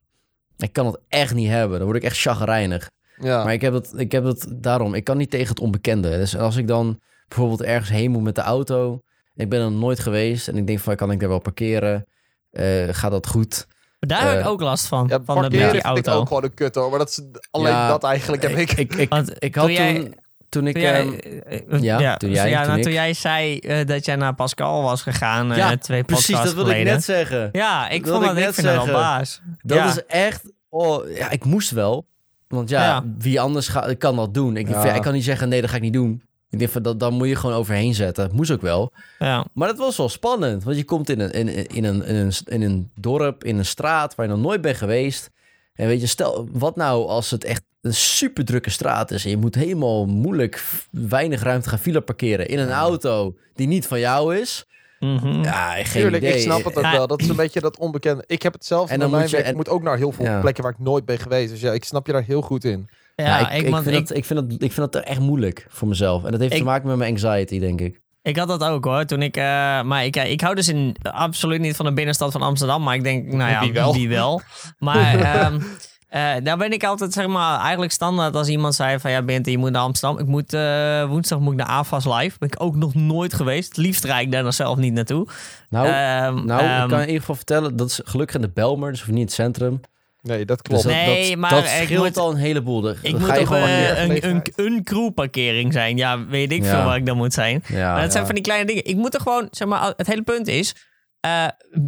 [0.58, 1.78] Ik kan het echt niet hebben.
[1.78, 2.90] Dan word ik echt chagrijnig.
[3.18, 3.44] ja.
[3.44, 4.94] Maar ik heb, het, ik heb het daarom.
[4.94, 6.10] Ik kan niet tegen het onbekende.
[6.10, 9.00] Dus als ik dan bijvoorbeeld ergens heen moet met de auto.
[9.36, 10.48] Ik ben er nooit geweest.
[10.48, 12.06] En ik denk van, kan ik daar wel parkeren?
[12.52, 13.68] Eh, gaat dat goed?
[14.00, 15.08] Maar daar heb ik Eh, ook last van.
[15.10, 16.14] ja, van de, parkeren die vind ik auto.
[16.22, 16.90] ook gewoon een kut hoor.
[16.90, 17.22] Maar dat is
[17.52, 18.72] alleen Ja, dat eigenlijk heb ik.
[18.72, 20.16] Ik, ik, Want ik had toen jij- toen...
[20.50, 20.74] Toen ik...
[20.74, 22.84] Toen jij, ehm, eh, ja, toen jij, ja, toen nou, ik.
[22.84, 26.36] toen jij zei eh, dat jij naar Pascal was gegaan, eh, ja, twee precies.
[26.42, 27.50] Dat wilde ik net zeggen.
[27.52, 29.04] Ja, ik Dat vond dat, ik ik net vind dat wel zeggen.
[29.04, 29.42] baas.
[29.62, 29.88] Dat ja.
[29.88, 30.52] is echt...
[30.70, 32.08] Oh, ja, ik moest wel.
[32.48, 33.04] Want ja, Ja.
[33.18, 34.58] wie anders ga, kan dat doen?
[34.58, 36.24] Ik, ik kan niet zeggen, nee, dat ga ik niet doen.
[36.56, 38.30] Ik denk van, dat, dan moet je gewoon overheen zetten.
[38.34, 38.92] Moest ook wel.
[39.20, 39.46] ja.
[39.54, 40.64] Maar dat was wel spannend.
[40.64, 43.66] Want je komt in een, in, in, een, in, een, in een dorp, in een
[43.66, 45.30] straat waar je nog nooit bent geweest.
[45.74, 49.24] En weet je, stel, wat nou als het echt een super drukke straat is.
[49.24, 53.88] En je moet helemaal moeilijk, weinig ruimte gaan file parkeren in een auto die niet
[53.88, 54.66] van jou is.
[55.00, 55.44] Mhm.
[55.44, 56.36] Ja, geen Tuurlijk, idee.
[56.36, 56.92] ik snap het ook Ja.
[56.92, 57.08] wel.
[57.08, 58.24] Dat is een beetje dat onbekende.
[58.28, 59.48] Ik heb het zelf En en dan mijn moet je- werk.
[59.48, 60.40] en- Ik moet ook naar heel veel Ja.
[60.40, 61.50] plekken waar ik nooit ben geweest.
[61.52, 62.90] Dus ja, ik snap je daar heel goed in.
[63.16, 65.20] Ja, Ja, ik, ik, ik, vind ik, dat, ik, vind dat, ik vind dat echt
[65.20, 66.24] moeilijk voor mezelf.
[66.24, 68.02] En dat heeft Ik- te maken met mijn anxiety, denk ik.
[68.22, 69.06] ik had dat ook hoor.
[69.06, 69.44] Toen ik, eh,
[69.82, 72.84] maar ik, ik hou dus in, absoluut niet van de binnenstad van Amsterdam.
[72.84, 73.94] Maar ik denk, nou ja, Wie wel?
[73.94, 74.42] Wie wel.
[74.80, 75.60] Maar ehm,
[76.08, 79.52] eh, daar ben ik altijd, zeg maar, eigenlijk standaard als iemand zei van ja, Bente,
[79.52, 80.20] je moet naar Amsterdam.
[80.20, 82.36] Ik moet, eh, woensdag moet ik naar AFAS Live.
[82.40, 83.68] Ben ik ook nog nooit geweest.
[83.68, 85.28] Het liefst rijd ik daar nog zelf niet naartoe.
[85.70, 88.50] Nou, Ehm, nou ehm, ik kan in ieder geval vertellen, dat is gelukkig in de
[88.54, 89.80] Belmer, dus je niet in het centrum.
[90.28, 90.84] Nee, dat Dus klopt.
[90.84, 92.82] dat, Nee, dat, maar dat ik scheelt moet- al een heleboel.
[92.82, 95.98] Dan ik moet op gewoon eh, wanneer- een, een, een crewparkering zijn.
[95.98, 96.70] Ja, weet ik Ja.
[96.70, 97.64] veel waar ik dan moet zijn.
[97.68, 98.86] Ja, Maar dat zijn van die kleine dingen.
[98.86, 100.76] Ik moet er gewoon, zeg maar, het hele punt is.
[101.20, 101.46] eh,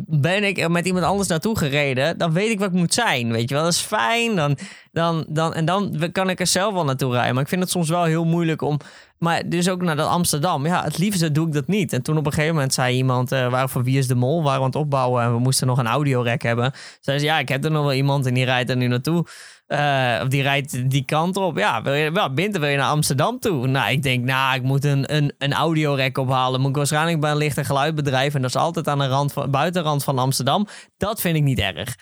[0.08, 3.32] ben ik er met iemand anders naartoe gereden, dan weet ik wat ik moet zijn.
[3.32, 4.36] Weet je wel, dat is fijn.
[4.36, 4.58] Dan,
[4.92, 7.34] dan, dan, en dan kan ik er zelf wel naartoe rijden.
[7.34, 8.80] Maar ik vind het soms wel heel moeilijk om.
[9.20, 10.66] Maar dus ook naar dat Amsterdam.
[10.66, 11.94] Ja, het liefste doe ik dat niet.
[11.94, 14.44] En toen op een gegeven moment zei iemand: eh waar van wie is de mol?
[14.44, 16.72] Waren aan het opbouwen en we moesten nog een audiorek hebben.
[17.02, 19.26] Zei ze: Ja, ik heb er nog wel iemand en die rijdt er nu naartoe.
[19.68, 21.58] Eh, of die rijdt die kant op.
[21.58, 23.68] Ja, wil je, wel, Binte, wil je naar Amsterdam toe?
[23.68, 26.60] Nou, ik denk, nou, ik moet een, een, een audiorek ophalen.
[26.60, 28.36] Moet ik waarschijnlijk bij een licht- en geluidbedrijf.
[28.36, 30.68] En dat is altijd aan de rand van, buitenrand van Amsterdam.
[30.98, 31.96] Dat vind ik niet erg.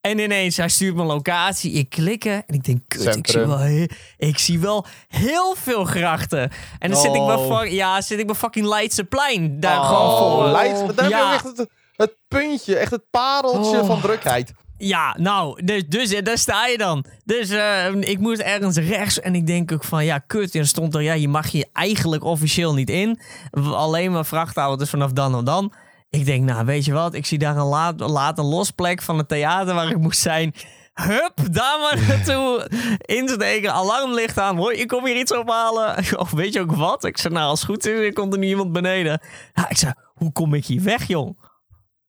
[0.00, 1.72] En ineens, hij stuurt mijn locatie.
[1.72, 5.84] Ik klikken en ik denk, kut, ik zie, wel, he- ik zie wel heel veel
[5.84, 6.50] grachten.
[6.78, 7.58] En dan zit ik bij, Oh.
[7.58, 9.60] fuck- ja, zit ik bij fucking Leidseplein.
[9.60, 10.46] Daar Oh, gewoon voor.
[10.52, 13.86] Leids, maar daar heb je echt het, het puntje, echt het pareltje Oh.
[13.86, 14.52] van drukheid.
[14.80, 17.04] Ja, nou, dus, dus eh, daar sta je dan.
[17.24, 20.54] Dus eh, ik moest ergens rechts en ik denk ook van, ja, kut.
[20.54, 23.20] En er stond er, ja, je mag je eigenlijk officieel niet in.
[23.64, 25.72] Alleen maar vrachtauto's vanaf dan en dan.
[26.10, 29.18] Ik denk, nou, weet je wat, ik zie daar een laat, laat een losplek van
[29.18, 30.54] het theater waar ik moest zijn.
[30.94, 33.72] Hup, daar maar naartoe insteken.
[33.72, 34.56] Alarmlicht aan.
[34.56, 35.96] Hoi, ik kom hier iets ophalen.
[36.18, 37.04] Of weet je ook wat?
[37.04, 39.20] Ik zei, nou, als het goed is, er komt er nu iemand beneden.
[39.52, 41.36] Ja, ik zei, hoe kom ik hier weg, jong?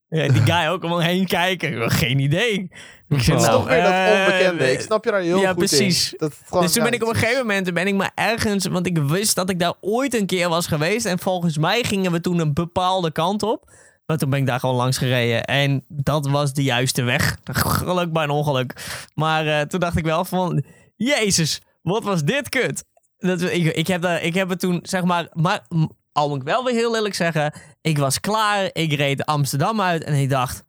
[0.10, 1.92] Ja, die guy ook om heen kijken.
[1.92, 2.72] Geen idee.
[3.10, 4.72] Ik zei, is nou, toch weer dat eh, onbekende.
[4.72, 6.14] Ik snap je daar heel ja, goed precies.
[6.14, 6.18] in.
[6.18, 8.98] Dat Dus toen ben ik op een gegeven moment ben ik maar ergens, want ik
[8.98, 11.06] wist dat ik daar ooit een keer was geweest.
[11.06, 13.72] En volgens mij gingen we toen een bepaalde kant op.
[14.10, 15.44] Maar toen ben ik daar gewoon langs gereden.
[15.44, 17.38] En dat was de juiste weg.
[17.84, 19.00] Geluk bij een ongeluk.
[19.16, 20.64] Maar eh, toen dacht ik wel van,
[20.96, 22.84] Jezus, wat was dit kut?
[23.18, 25.68] Dat, ik, ik, heb ik heb het toen, zeg maar, maar
[26.12, 27.54] al moet ik wel weer heel eerlijk zeggen.
[27.82, 30.64] Ik was klaar, ik reed Amsterdam uit en ik dacht,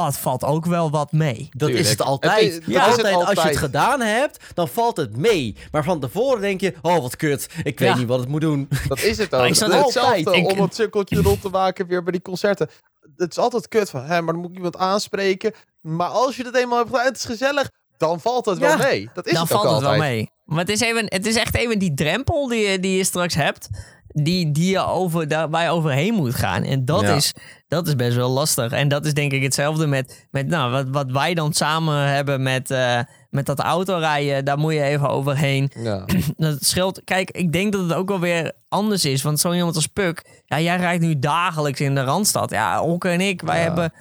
[0.00, 1.48] oh, het valt ook wel wat mee.
[1.50, 1.78] Dat Tuurlijk.
[1.78, 2.40] is het altijd.
[2.44, 3.48] Het is- dat ja, is het altijd, Als je altijd.
[3.48, 5.56] het gedaan hebt, dan valt het mee.
[5.72, 7.96] Maar van tevoren denk je, oh wat kut, ik weet Ja.
[7.96, 8.68] niet wat het moet doen.
[8.88, 9.30] Dat is het ook.
[9.40, 12.22] Maar ik Het zat altijd- ik- om het cirkeltje rond te maken weer bij die
[12.22, 12.68] concerten.
[13.16, 15.52] Het is altijd kut van, hè, maar dan moet ik iemand aanspreken.
[15.80, 19.10] Maar als je het eenmaal hebt gedaan, het is gezellig, dan valt het wel mee.
[19.14, 20.10] Dat is dan het ook valt het wel altijd.
[20.12, 20.30] mee.
[20.44, 23.34] Maar het is, even, het is echt even die drempel die, je- die je straks
[23.34, 23.68] hebt.
[24.08, 26.62] Die, die je over, daar, waar je overheen moet gaan.
[26.62, 27.14] En dat, Ja.
[27.14, 27.32] is,
[27.68, 28.72] dat is best wel lastig.
[28.72, 32.42] En dat is denk ik hetzelfde met, met nou, wat, wat wij dan samen hebben
[32.42, 32.98] met, eh,
[33.30, 34.44] met dat autorijden.
[34.44, 35.70] Daar moet je even overheen.
[35.78, 36.04] Ja.
[36.36, 37.00] Dat scheelt.
[37.04, 39.22] Kijk, ik denk dat het ook wel weer anders is.
[39.22, 42.50] Want zo iemand als Puk, ja, jij rijdt nu dagelijks in de Randstad.
[42.50, 43.62] Ja, Okke en ik, wij Ja.
[43.62, 43.92] hebben...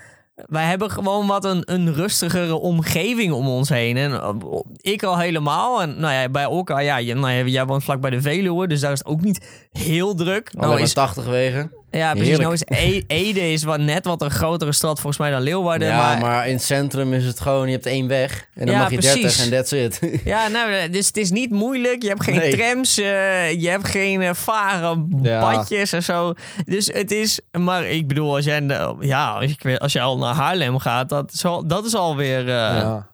[0.46, 3.98] Wij hebben gewoon wat een, een rustigere omgeving om ons heen.
[3.98, 4.30] En eh,
[4.78, 5.82] ik al helemaal.
[5.82, 8.68] En nou ja, bij Oka, ja, je- nou ja, jij woont vlak bij de Veluwe.
[8.68, 10.54] Dus daar is het ook niet heel druk.
[10.54, 11.72] Nou Alleen is, maar 80 wegen.
[11.98, 12.38] Ja, precies.
[12.38, 15.88] Nou is E- Ede is wat, net wat een grotere stad volgens mij dan Leeuwarden.
[15.88, 18.48] ja, maar, maar, in het centrum is het gewoon, je hebt één weg.
[18.54, 19.22] En dan Ja, mag je precies.
[19.38, 20.00] 30 en that's it.
[20.24, 22.02] Ja, nou, dus het is niet moeilijk.
[22.02, 22.58] Je hebt geen Nee.
[22.58, 25.40] trams, eh, je hebt geen eh, varen Ja.
[25.40, 26.34] padjes en zo.
[26.66, 30.18] Dus het is, maar ik bedoel, als jij, eh, ja, als je, als je al
[30.18, 33.08] naar Haarlem gaat, dat is, al, dat is alweer, eh Ja.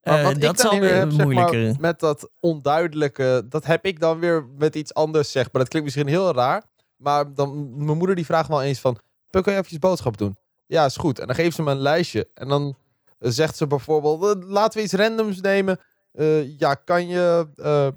[0.00, 3.46] eh, Maar wat dat ik is dan alweer weer heb, zeg maar, met dat onduidelijke,
[3.48, 5.42] dat heb ik dan weer met iets anders zeg.
[5.52, 6.62] Maar dat klinkt misschien heel raar.
[6.96, 8.98] Maar dan, mijn moeder die vraagt me al eens van,
[9.30, 10.36] Puk, kan je even boodschap doen?
[10.66, 11.18] Ja, is goed.
[11.18, 12.28] En dan geeft ze me een lijstje.
[12.34, 12.76] En dan
[13.18, 15.78] eh, zegt ze bijvoorbeeld, eh, laten we iets randoms nemen.
[16.12, 17.48] Eh, ja, kan je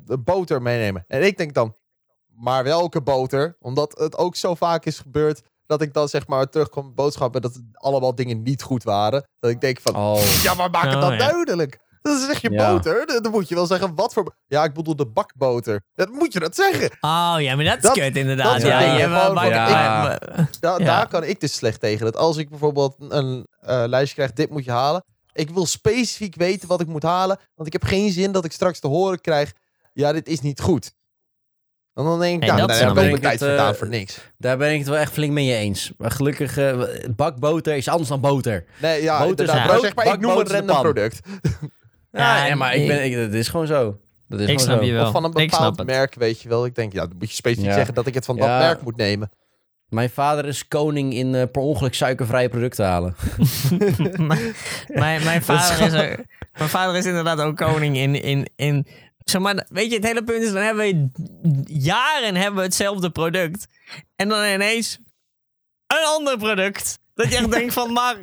[0.05, 1.03] de boter meenemen?
[1.07, 1.75] En ik denk dan,
[2.35, 3.55] maar welke boter?
[3.59, 7.53] Omdat het ook zo vaak is gebeurd dat ik dan zeg maar terugkom boodschappen dat
[7.53, 9.27] het allemaal dingen niet goed waren.
[9.39, 10.21] Dat ik denk van, Oh.
[10.43, 11.17] ja, maar maak het Oh, dan ja.
[11.17, 11.79] duidelijk.
[12.01, 12.71] Dan zeg je Ja.
[12.73, 14.35] boter, dan moet je wel zeggen wat voor...
[14.47, 15.81] Ja, ik bedoel de bakboter.
[15.95, 16.89] Dat moet je dat zeggen.
[17.01, 18.53] Oh ja, maar dat is Dat- kut inderdaad.
[18.61, 20.17] dat ja, je, maar- ja.
[20.59, 20.85] Da Ja.
[20.85, 22.05] Daar kan ik dus slecht tegen.
[22.05, 25.03] Dat als ik bijvoorbeeld een eh, lijstje krijg, dit moet je halen.
[25.33, 27.39] Ik wil specifiek weten wat ik moet halen.
[27.55, 29.53] Want ik heb geen zin dat ik straks te horen krijg,
[29.93, 30.93] ja, dit is niet goed.
[31.93, 33.21] En dan denk ik, ja, dat daar snap heb ik ik.
[33.21, 34.19] mijn tijd Het, eh, voor niks.
[34.37, 35.91] Daar ben ik het wel echt flink mee eens.
[35.97, 36.83] Maar gelukkig, eh,
[37.15, 38.65] bakboter is anders dan boter.
[38.81, 41.19] Nee, ja, boter is brood, zeg maar, ik noem een is random product.
[42.11, 43.99] Ja, Ja, maar ik ik- ben, ik, dat is gewoon zo.
[44.27, 44.85] Dat is Ik gewoon snap zo.
[44.85, 45.05] je wel.
[45.05, 46.65] Of van een bepaald merk, weet je wel.
[46.65, 47.73] Ik denk, ja, dan moet je specifiek Ja.
[47.73, 49.29] zeggen dat ik het van dat merk moet nemen.
[49.89, 53.15] Mijn vader is koning in eh, per ongeluk suikervrije producten halen.
[54.27, 54.53] mijn,
[54.87, 56.25] mijn, mijn, vader is er,
[56.57, 58.87] mijn vader is inderdaad ook koning in, in, in...
[59.17, 61.09] Zeg maar, weet je, het hele punt is, dan hebben we
[61.65, 63.67] jaren hebben we hetzelfde product.
[64.15, 64.99] En dan ineens
[65.87, 66.99] een ander product.
[67.13, 68.15] Dat je echt denkt van, maar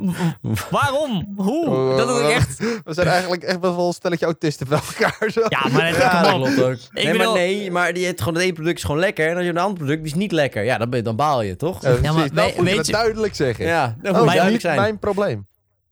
[0.70, 1.32] waarom?
[1.36, 1.94] Hoe?
[1.96, 2.58] Dat is ook echt...
[2.84, 5.30] We zijn eigenlijk echt wel een stelletje autisten bij elkaar.
[5.30, 5.40] Zo.
[5.48, 6.40] Ja, maar Ja, dat op.
[6.42, 6.78] klopt ook.
[6.92, 9.28] nee, bedoel- maar nee, maar die, het, gewoon het ene product is gewoon lekker.
[9.28, 11.16] En als je een ander product die is niet lekker, ja, dan, ben, je- dan
[11.16, 11.82] baal je, toch?
[11.82, 13.64] Ja, Ja, maar we- moet je je- duidelijk zeggen.
[13.66, 14.76] Ja, dat Oh, moet duidelijk niet zijn.
[14.80, 15.46] mijn probleem.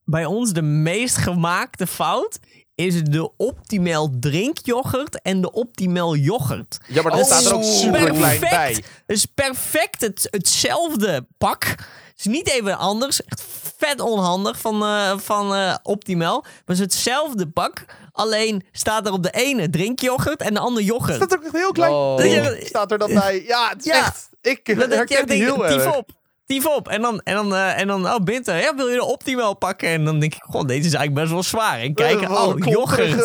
[0.04, 2.38] bij ons de meest gemaakte fout
[2.74, 6.78] is de Optimal drinkyoghurt en de Optimal yoghurt.
[6.88, 8.84] Ja, maar dat Oh, staat er ook super klein bij.
[9.06, 11.74] is perfect het, hetzelfde pak.
[12.22, 13.24] Het is niet even anders.
[13.24, 13.42] Echt
[13.76, 16.40] vet onhandig van, eh, van eh, Optimal.
[16.40, 17.84] Maar het is hetzelfde pak.
[18.12, 21.16] Alleen staat er op de ene drinkyoghurt en de andere yoghurt.
[21.16, 21.92] staat er ook echt heel klein.
[21.92, 22.64] Oh.
[22.64, 23.42] staat er dan bij.
[23.46, 23.98] Ja, het is Ja.
[23.98, 24.28] echt.
[24.42, 25.96] Ik Dat- dat je herken echt die heel erg.
[25.96, 26.08] op.
[26.50, 26.88] Tief op.
[26.88, 29.88] En dan, en dan, eh, en dan oh, Binter, ja, wil je de Optimal pakken?
[29.88, 31.78] En dan denk ik, god, deze is eigenlijk best wel zwaar.
[31.80, 33.24] En kijken, wel oh, een yoghurt.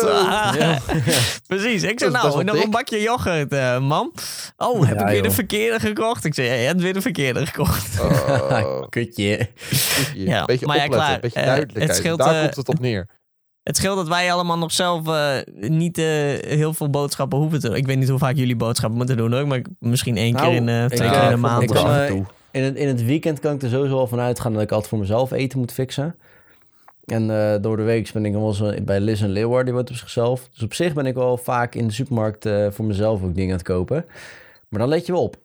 [1.48, 1.82] Precies.
[1.82, 4.12] Ik best nou, nog een bakje yoghurt, eh, man.
[4.56, 6.24] Oh, heb Ja, ik weer de verkeerde gekocht?
[6.24, 8.00] Ik zei, ja, je hebt weer de verkeerde gekocht.
[8.00, 9.48] Oh, Kutje.
[10.14, 11.14] Ja, beetje maar ja, opletten, klaar.
[11.14, 11.88] een beetje Eh, duidelijkheid.
[11.88, 13.06] het scheelt, Daar eh, komt het op neer.
[13.62, 15.36] Het scheelt dat wij allemaal nog zelf eh,
[15.68, 16.04] niet eh,
[16.48, 17.76] heel veel boodschappen hoeven te doen.
[17.76, 19.46] Ik weet niet hoe vaak jullie boodschappen moeten doen hoor.
[19.46, 21.70] Maar misschien één Nou, keer in, eh, twee eh, keer in de maand.
[21.70, 22.26] of zo.
[22.56, 24.88] In het, in het weekend kan ik er sowieso al van uitgaan dat ik altijd
[24.88, 26.16] voor mezelf eten moet fixen.
[27.04, 29.74] En eh, door de week ben ik wel eens eh, bij Liz en Leeuwarden, die
[29.74, 30.48] woont op zichzelf.
[30.52, 33.50] Dus op zich ben ik wel vaak in de supermarkt eh, voor mezelf ook dingen
[33.50, 34.04] aan het kopen.
[34.68, 35.36] Maar dan let je wel op.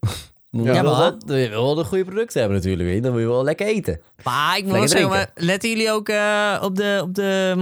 [0.50, 2.88] Dan wil Ja, maar- wil je wel de goede producten hebben natuurlijk.
[2.88, 3.02] weet.
[3.02, 4.00] Dan wil je wel lekker eten.
[4.24, 7.54] Maar ik moet wel zeggen, maar letten jullie ook eh, op de, op de,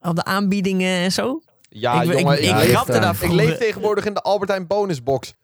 [0.00, 1.40] op de aanbiedingen en zo.
[1.68, 5.34] Ja, ik, jongen, ik, ik, ik, leef tegenwoordig in de Albert Heijn bonusbox.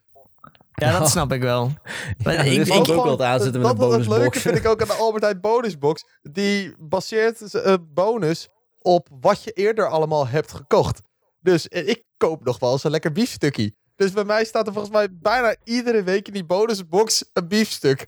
[0.85, 1.71] Ja, dat snap ik wel.
[2.25, 4.09] Maar Ja, ik, is ik- ook wel het aanzetten met dat, een dat Het leuke
[4.21, 4.39] bonusbox.
[4.39, 6.05] vind ik ook aan de Albert Heijn bonusbox.
[6.23, 11.01] Die baseert zijn bonus op wat je eerder allemaal hebt gekocht.
[11.41, 13.75] Dus eh, ik koop nog wel eens een lekker biefstukje.
[13.97, 18.07] Dus bij mij staat er volgens mij bijna iedere week in die bonusbox een biefstuk.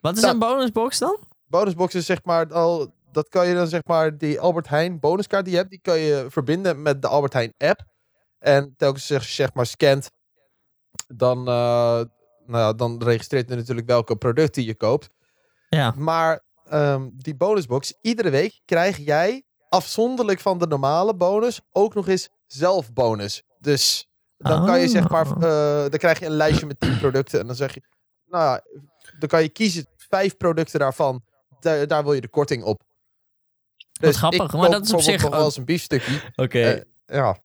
[0.00, 1.18] wat is Nou, een bonusbox dan?
[1.46, 2.96] bonusbox is zeg maar al.
[3.12, 5.98] Dat kan je dan zeg maar die Albert Heijn bonuskaart die je hebt, die kan
[5.98, 7.80] je verbinden met de Albert Heijn app.
[8.38, 10.10] En telkens zeg, zeg maar scant,
[11.08, 12.00] dan, eh,
[12.46, 15.10] nou dan registreert het natuurlijk welke producten je koopt.
[15.68, 15.94] Ja.
[15.96, 22.08] Maar ehm, die bonusbox, iedere week krijg jij afzonderlijk van de normale bonus ook nog
[22.08, 23.42] eens zelf bonus.
[23.58, 25.42] Dus dan kan je zeg maar, Oh.
[25.42, 27.82] eh, dan krijg je een lijstje met 10 producten en dan zeg je,
[28.26, 28.60] nou ja,
[29.18, 31.24] dan kan je kiezen vijf producten daarvan.
[31.60, 32.82] Daar, daar wil je de korting op.
[34.00, 36.20] Dus grappig, maar dat is op zich nog wel ook- eens een biefstukje.
[36.34, 37.38] Oké, Eh, ja.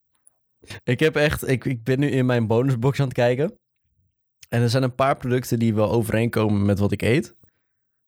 [0.84, 1.48] Ik heb echt...
[1.48, 3.58] Ik, ik ben nu in mijn bonusbox aan het kijken.
[4.50, 7.36] En er zijn een paar producten die wel overeenkomen met wat ik eet.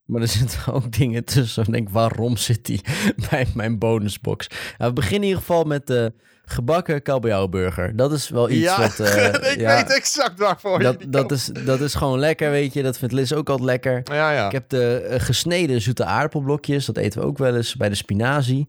[0.06, 1.64] Maar er zitten ook dingen tussen.
[1.64, 2.82] Ik denk, waarom zit die
[3.30, 4.48] bij mijn bonusbox?
[4.78, 6.14] Nou, we beginnen in ieder geval met de
[6.46, 7.96] gebakken kabeljauwburger.
[7.96, 9.00] Dat is wel iets ja, wat...
[9.00, 12.84] eh, ik ja, weet exact waarvoor dat, dat, is, dat is gewoon lekker, weet je.
[12.84, 14.02] Dat vindt Liz ook altijd lekker.
[14.04, 14.46] Ja, ja.
[14.46, 16.86] Ik heb de eh, gesneden zoete aardappelblokjes.
[16.86, 18.68] Dat eten we ook wel eens bij de spinazie.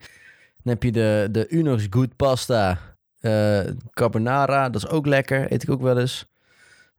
[0.63, 2.96] Dan heb je de, de Unox Good Pasta
[3.27, 4.69] eh, Carbonara.
[4.69, 5.53] Dat is ook lekker.
[5.53, 6.27] Eet ik ook wel eens.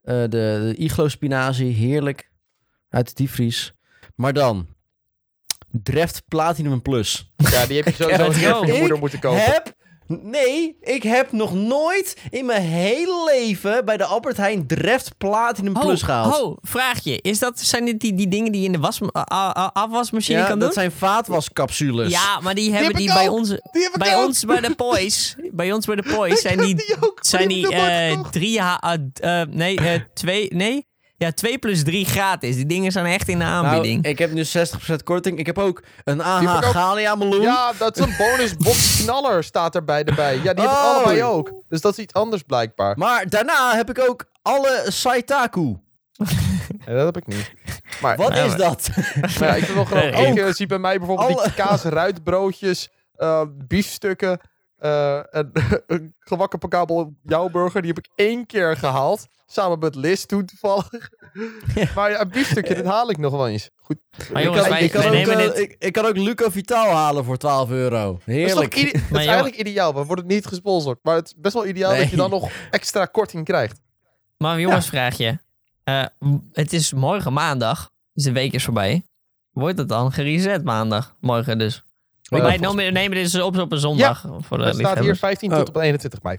[0.03, 1.73] Eh, de, de Iglo spinazie.
[1.73, 2.29] Heerlijk.
[2.89, 3.73] Uit de diepvries.
[4.15, 4.67] Maar dan...
[5.83, 7.31] Dreft Platinum Plus.
[7.35, 9.43] ja, die heb je sowieso je moeder moeten kopen.
[9.43, 9.75] Heb...
[10.07, 15.73] Nee, ik heb nog nooit in mijn hele leven bij de Albert Heijn Dreft Platinum
[15.73, 16.41] Plus gehaald.
[16.41, 17.21] oh, vraagje.
[17.21, 18.99] Is dat, zijn dit die, die dingen die je in de was,
[19.31, 20.77] a- afwasmachine ja, kan dat doen?
[20.77, 22.11] zijn vaatwascapsules.
[22.11, 23.35] Ja, maar die hebben heb die bij ook.
[23.37, 24.25] ons, Die bij ook.
[24.25, 25.35] ons bij de Poys.
[25.51, 27.19] bij ons bij de Poys zijn die, Die ook.
[27.21, 28.31] zijn Die eh, gekocht.
[28.33, 28.93] drie, eh,
[29.41, 30.86] eh, nee, eh, twee, nee,
[31.17, 32.55] ja, twee plus drie gratis.
[32.55, 34.01] Die dingen zijn echt in de aanbieding.
[34.01, 34.43] Nou, ik heb nu
[34.91, 35.39] 60% korting.
[35.39, 36.61] Ik heb ook een AH.
[36.71, 37.41] Galia meloen.
[37.41, 40.35] Ja, dat is een bonusbox knaller staat erbij erbij.
[40.35, 40.95] Ja, die heb ik Oh.
[40.95, 41.51] allebei ook.
[41.69, 42.97] Dus dat is iets anders blijkbaar.
[42.97, 45.77] Maar daarna heb ik ook alle Saitaku.
[46.85, 47.51] Ja, dat heb ik niet.
[48.01, 48.89] Maar, Wat Ja, is maar- dat?
[49.39, 49.93] maar ja, ik grappig.
[50.11, 54.39] Nee, Ik eh, zie bij mij bijvoorbeeld Alle- die kaasruitbroodjes, eh biefstukken,
[54.77, 55.51] eh, en
[55.87, 57.81] een gewakken pakabel jouwburger.
[57.81, 59.27] Die heb ik één keer gehaald.
[59.49, 61.09] Samen met Liz toen toevallig.
[61.95, 63.69] Maar ja, een biefstukje, dat haal ik nog wel eens.
[63.75, 63.97] Goed.
[64.31, 66.17] Maar ik, jongens, kan, wij- ik, kan wij ook, nemen dit- ik, ik kan ook
[66.17, 68.11] Luca Vitaal halen voor 12 euro.
[68.11, 68.75] Dat is, Heerlijk.
[69.09, 69.93] dat is eigenlijk ideaal.
[69.93, 70.99] We worden niet gesponsord.
[71.03, 73.81] Maar het is best wel ideaal dat je dan nog extra korting krijgt.
[74.37, 75.37] Maar jongens, vraag je.
[75.83, 76.05] Eh,
[76.51, 77.89] het is morgen maandag.
[78.13, 79.05] Dus de week is voorbij.
[79.51, 81.15] Wordt het dan gereset maandag?
[81.19, 81.83] Morgen dus.
[82.29, 84.21] Wij volgens- nemen dit dus op op een zondag.
[84.39, 85.19] Voor de Het staat hier liefhebbers.
[85.19, 85.57] 15 Oh.
[85.57, 86.37] tot op 21 mei.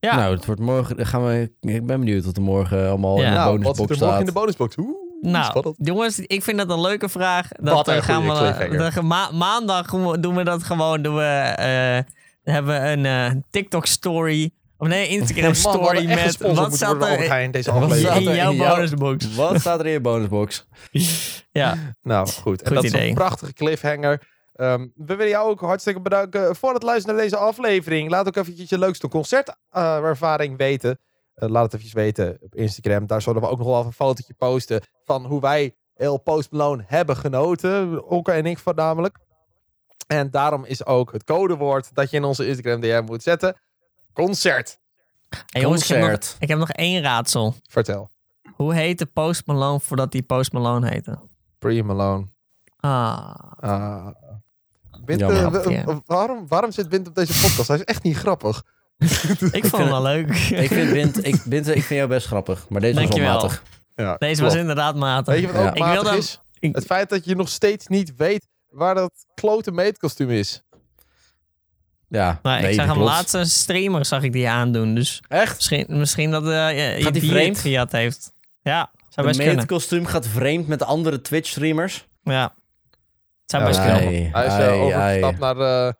[0.00, 0.16] Ja.
[0.16, 1.06] Nou, het wordt morgen.
[1.06, 3.24] Gaan we, ik ben benieuwd wat er morgen allemaal Ja.
[3.24, 4.20] in de Nou, wat bonusbox zit er morgen staat.
[4.20, 4.76] in de bonusbox?
[4.78, 5.76] Oeh, Nou, spannend.
[5.78, 7.48] jongens, ik vind dat een leuke vraag.
[7.48, 11.02] Dat Wat een eh, gaan we, dat ma- maandag doen we- we dat gewoon.
[11.02, 12.12] Doen we, eh,
[12.54, 14.50] hebben we een eh, TikTok story.
[14.78, 18.08] Of nee, Instagram we story met wat staat er Heijn deze Wat aflevering.
[18.22, 19.34] staat in jouw in bonusbox?
[19.34, 20.66] Wat staat er in je bonusbox?
[21.52, 22.62] Ja, Nou, goed.
[22.62, 24.22] En Goed dat is een prachtige cliffhanger.
[24.56, 28.10] Ehm, we willen jou ook hartstikke bedanken voor het luisteren naar deze aflevering.
[28.10, 30.98] Laat ook eventjes je leukste concertervaring weten.
[31.34, 33.06] Eh, laat het eventjes weten op Instagram.
[33.06, 36.50] Daar zullen we ook nog wel even een fotootje posten van hoe wij heel Post
[36.50, 38.04] Malone hebben genoten.
[38.06, 39.18] Onke en ik voornamelijk.
[40.06, 43.56] En daarom is ook het codewoord dat je in onze Instagram DM moet zetten.
[44.12, 44.78] Concert.
[45.46, 46.36] Hey, jongens, ik heb, nog, Concert.
[46.38, 47.54] ik heb nog één raadsel.
[47.70, 48.10] Vertel.
[48.54, 51.18] Hoe heette Post Malone voordat hij Post Malone heette?
[51.58, 52.26] Pre Malone.
[52.80, 54.06] Ah, Ah.
[55.04, 55.44] Bint, Jammer.
[55.44, 55.84] eh, w- Grapje.
[55.84, 57.68] w- waarom, waarom zit Bint op deze podcast?
[57.68, 58.62] Hij is echt niet grappig.
[59.52, 60.28] ik vond hem wel leuk.
[60.38, 63.42] Ik vind, Bint, ik, Bint, ik vind jou best grappig, maar deze was wel Dankjewel.
[63.42, 63.62] matig.
[63.94, 64.52] Ja, Deze klopt.
[64.52, 65.34] was inderdaad matig.
[65.34, 65.68] Weet je wat Ja.
[65.68, 66.40] ook Ik matig wilde- is?
[66.58, 70.62] ik- Het feit dat je nog steeds niet weet waar dat klote meetkostuum is.
[72.08, 73.10] Ja, Maar nee, ik zag hem klopt.
[73.10, 74.94] laatste streamer zag ik die aandoen.
[74.94, 75.54] Dus Echt?
[75.56, 77.48] misschien, misschien dat uh, die die vreemd?
[77.56, 78.32] het gejat heeft.
[78.62, 79.56] Ja, zou Het best kunnen.
[79.56, 82.06] meetkostuum gaat vreemd met de andere Twitch-streamers.
[82.22, 82.54] Ja.
[83.46, 84.30] Zou best hij- kunnen.
[84.32, 85.92] Hij is Ai, overgestapt naar, eh,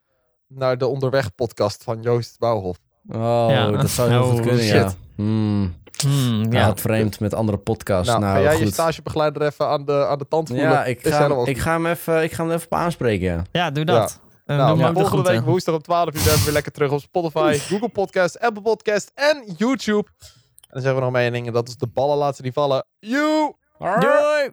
[0.48, 2.76] naar de Onderweg podcast van Joost Bouwhof.
[3.08, 3.70] Oh, Ja.
[3.70, 4.82] dat zou heel Oh, goed kunnen, ja.
[4.88, 4.96] shit.
[5.16, 6.58] Hmm, Hmm, ja.
[6.58, 6.64] ja.
[6.64, 8.08] Gaat vreemd met andere podcasts.
[8.08, 10.70] Nou, Nou, ga jij je stagebegeleider even aan de, aan de tand voelen?
[10.70, 13.42] Ja, ik ga, hem, ik, ga hem even, ik ga hem even op aanspreken, ja.
[13.52, 14.20] ja, doe dat.
[14.46, 17.58] En Nou, volgende week woensdag om 12 uur zijn we weer lekker terug op Spotify,
[17.58, 20.08] Google Podcast, Apple Podcast en YouTube.
[20.18, 20.26] En
[20.68, 22.86] dan zeggen we nog maar één ding en dat is de ballen laten die vallen.
[22.98, 23.52] You!
[23.78, 24.50] Doei!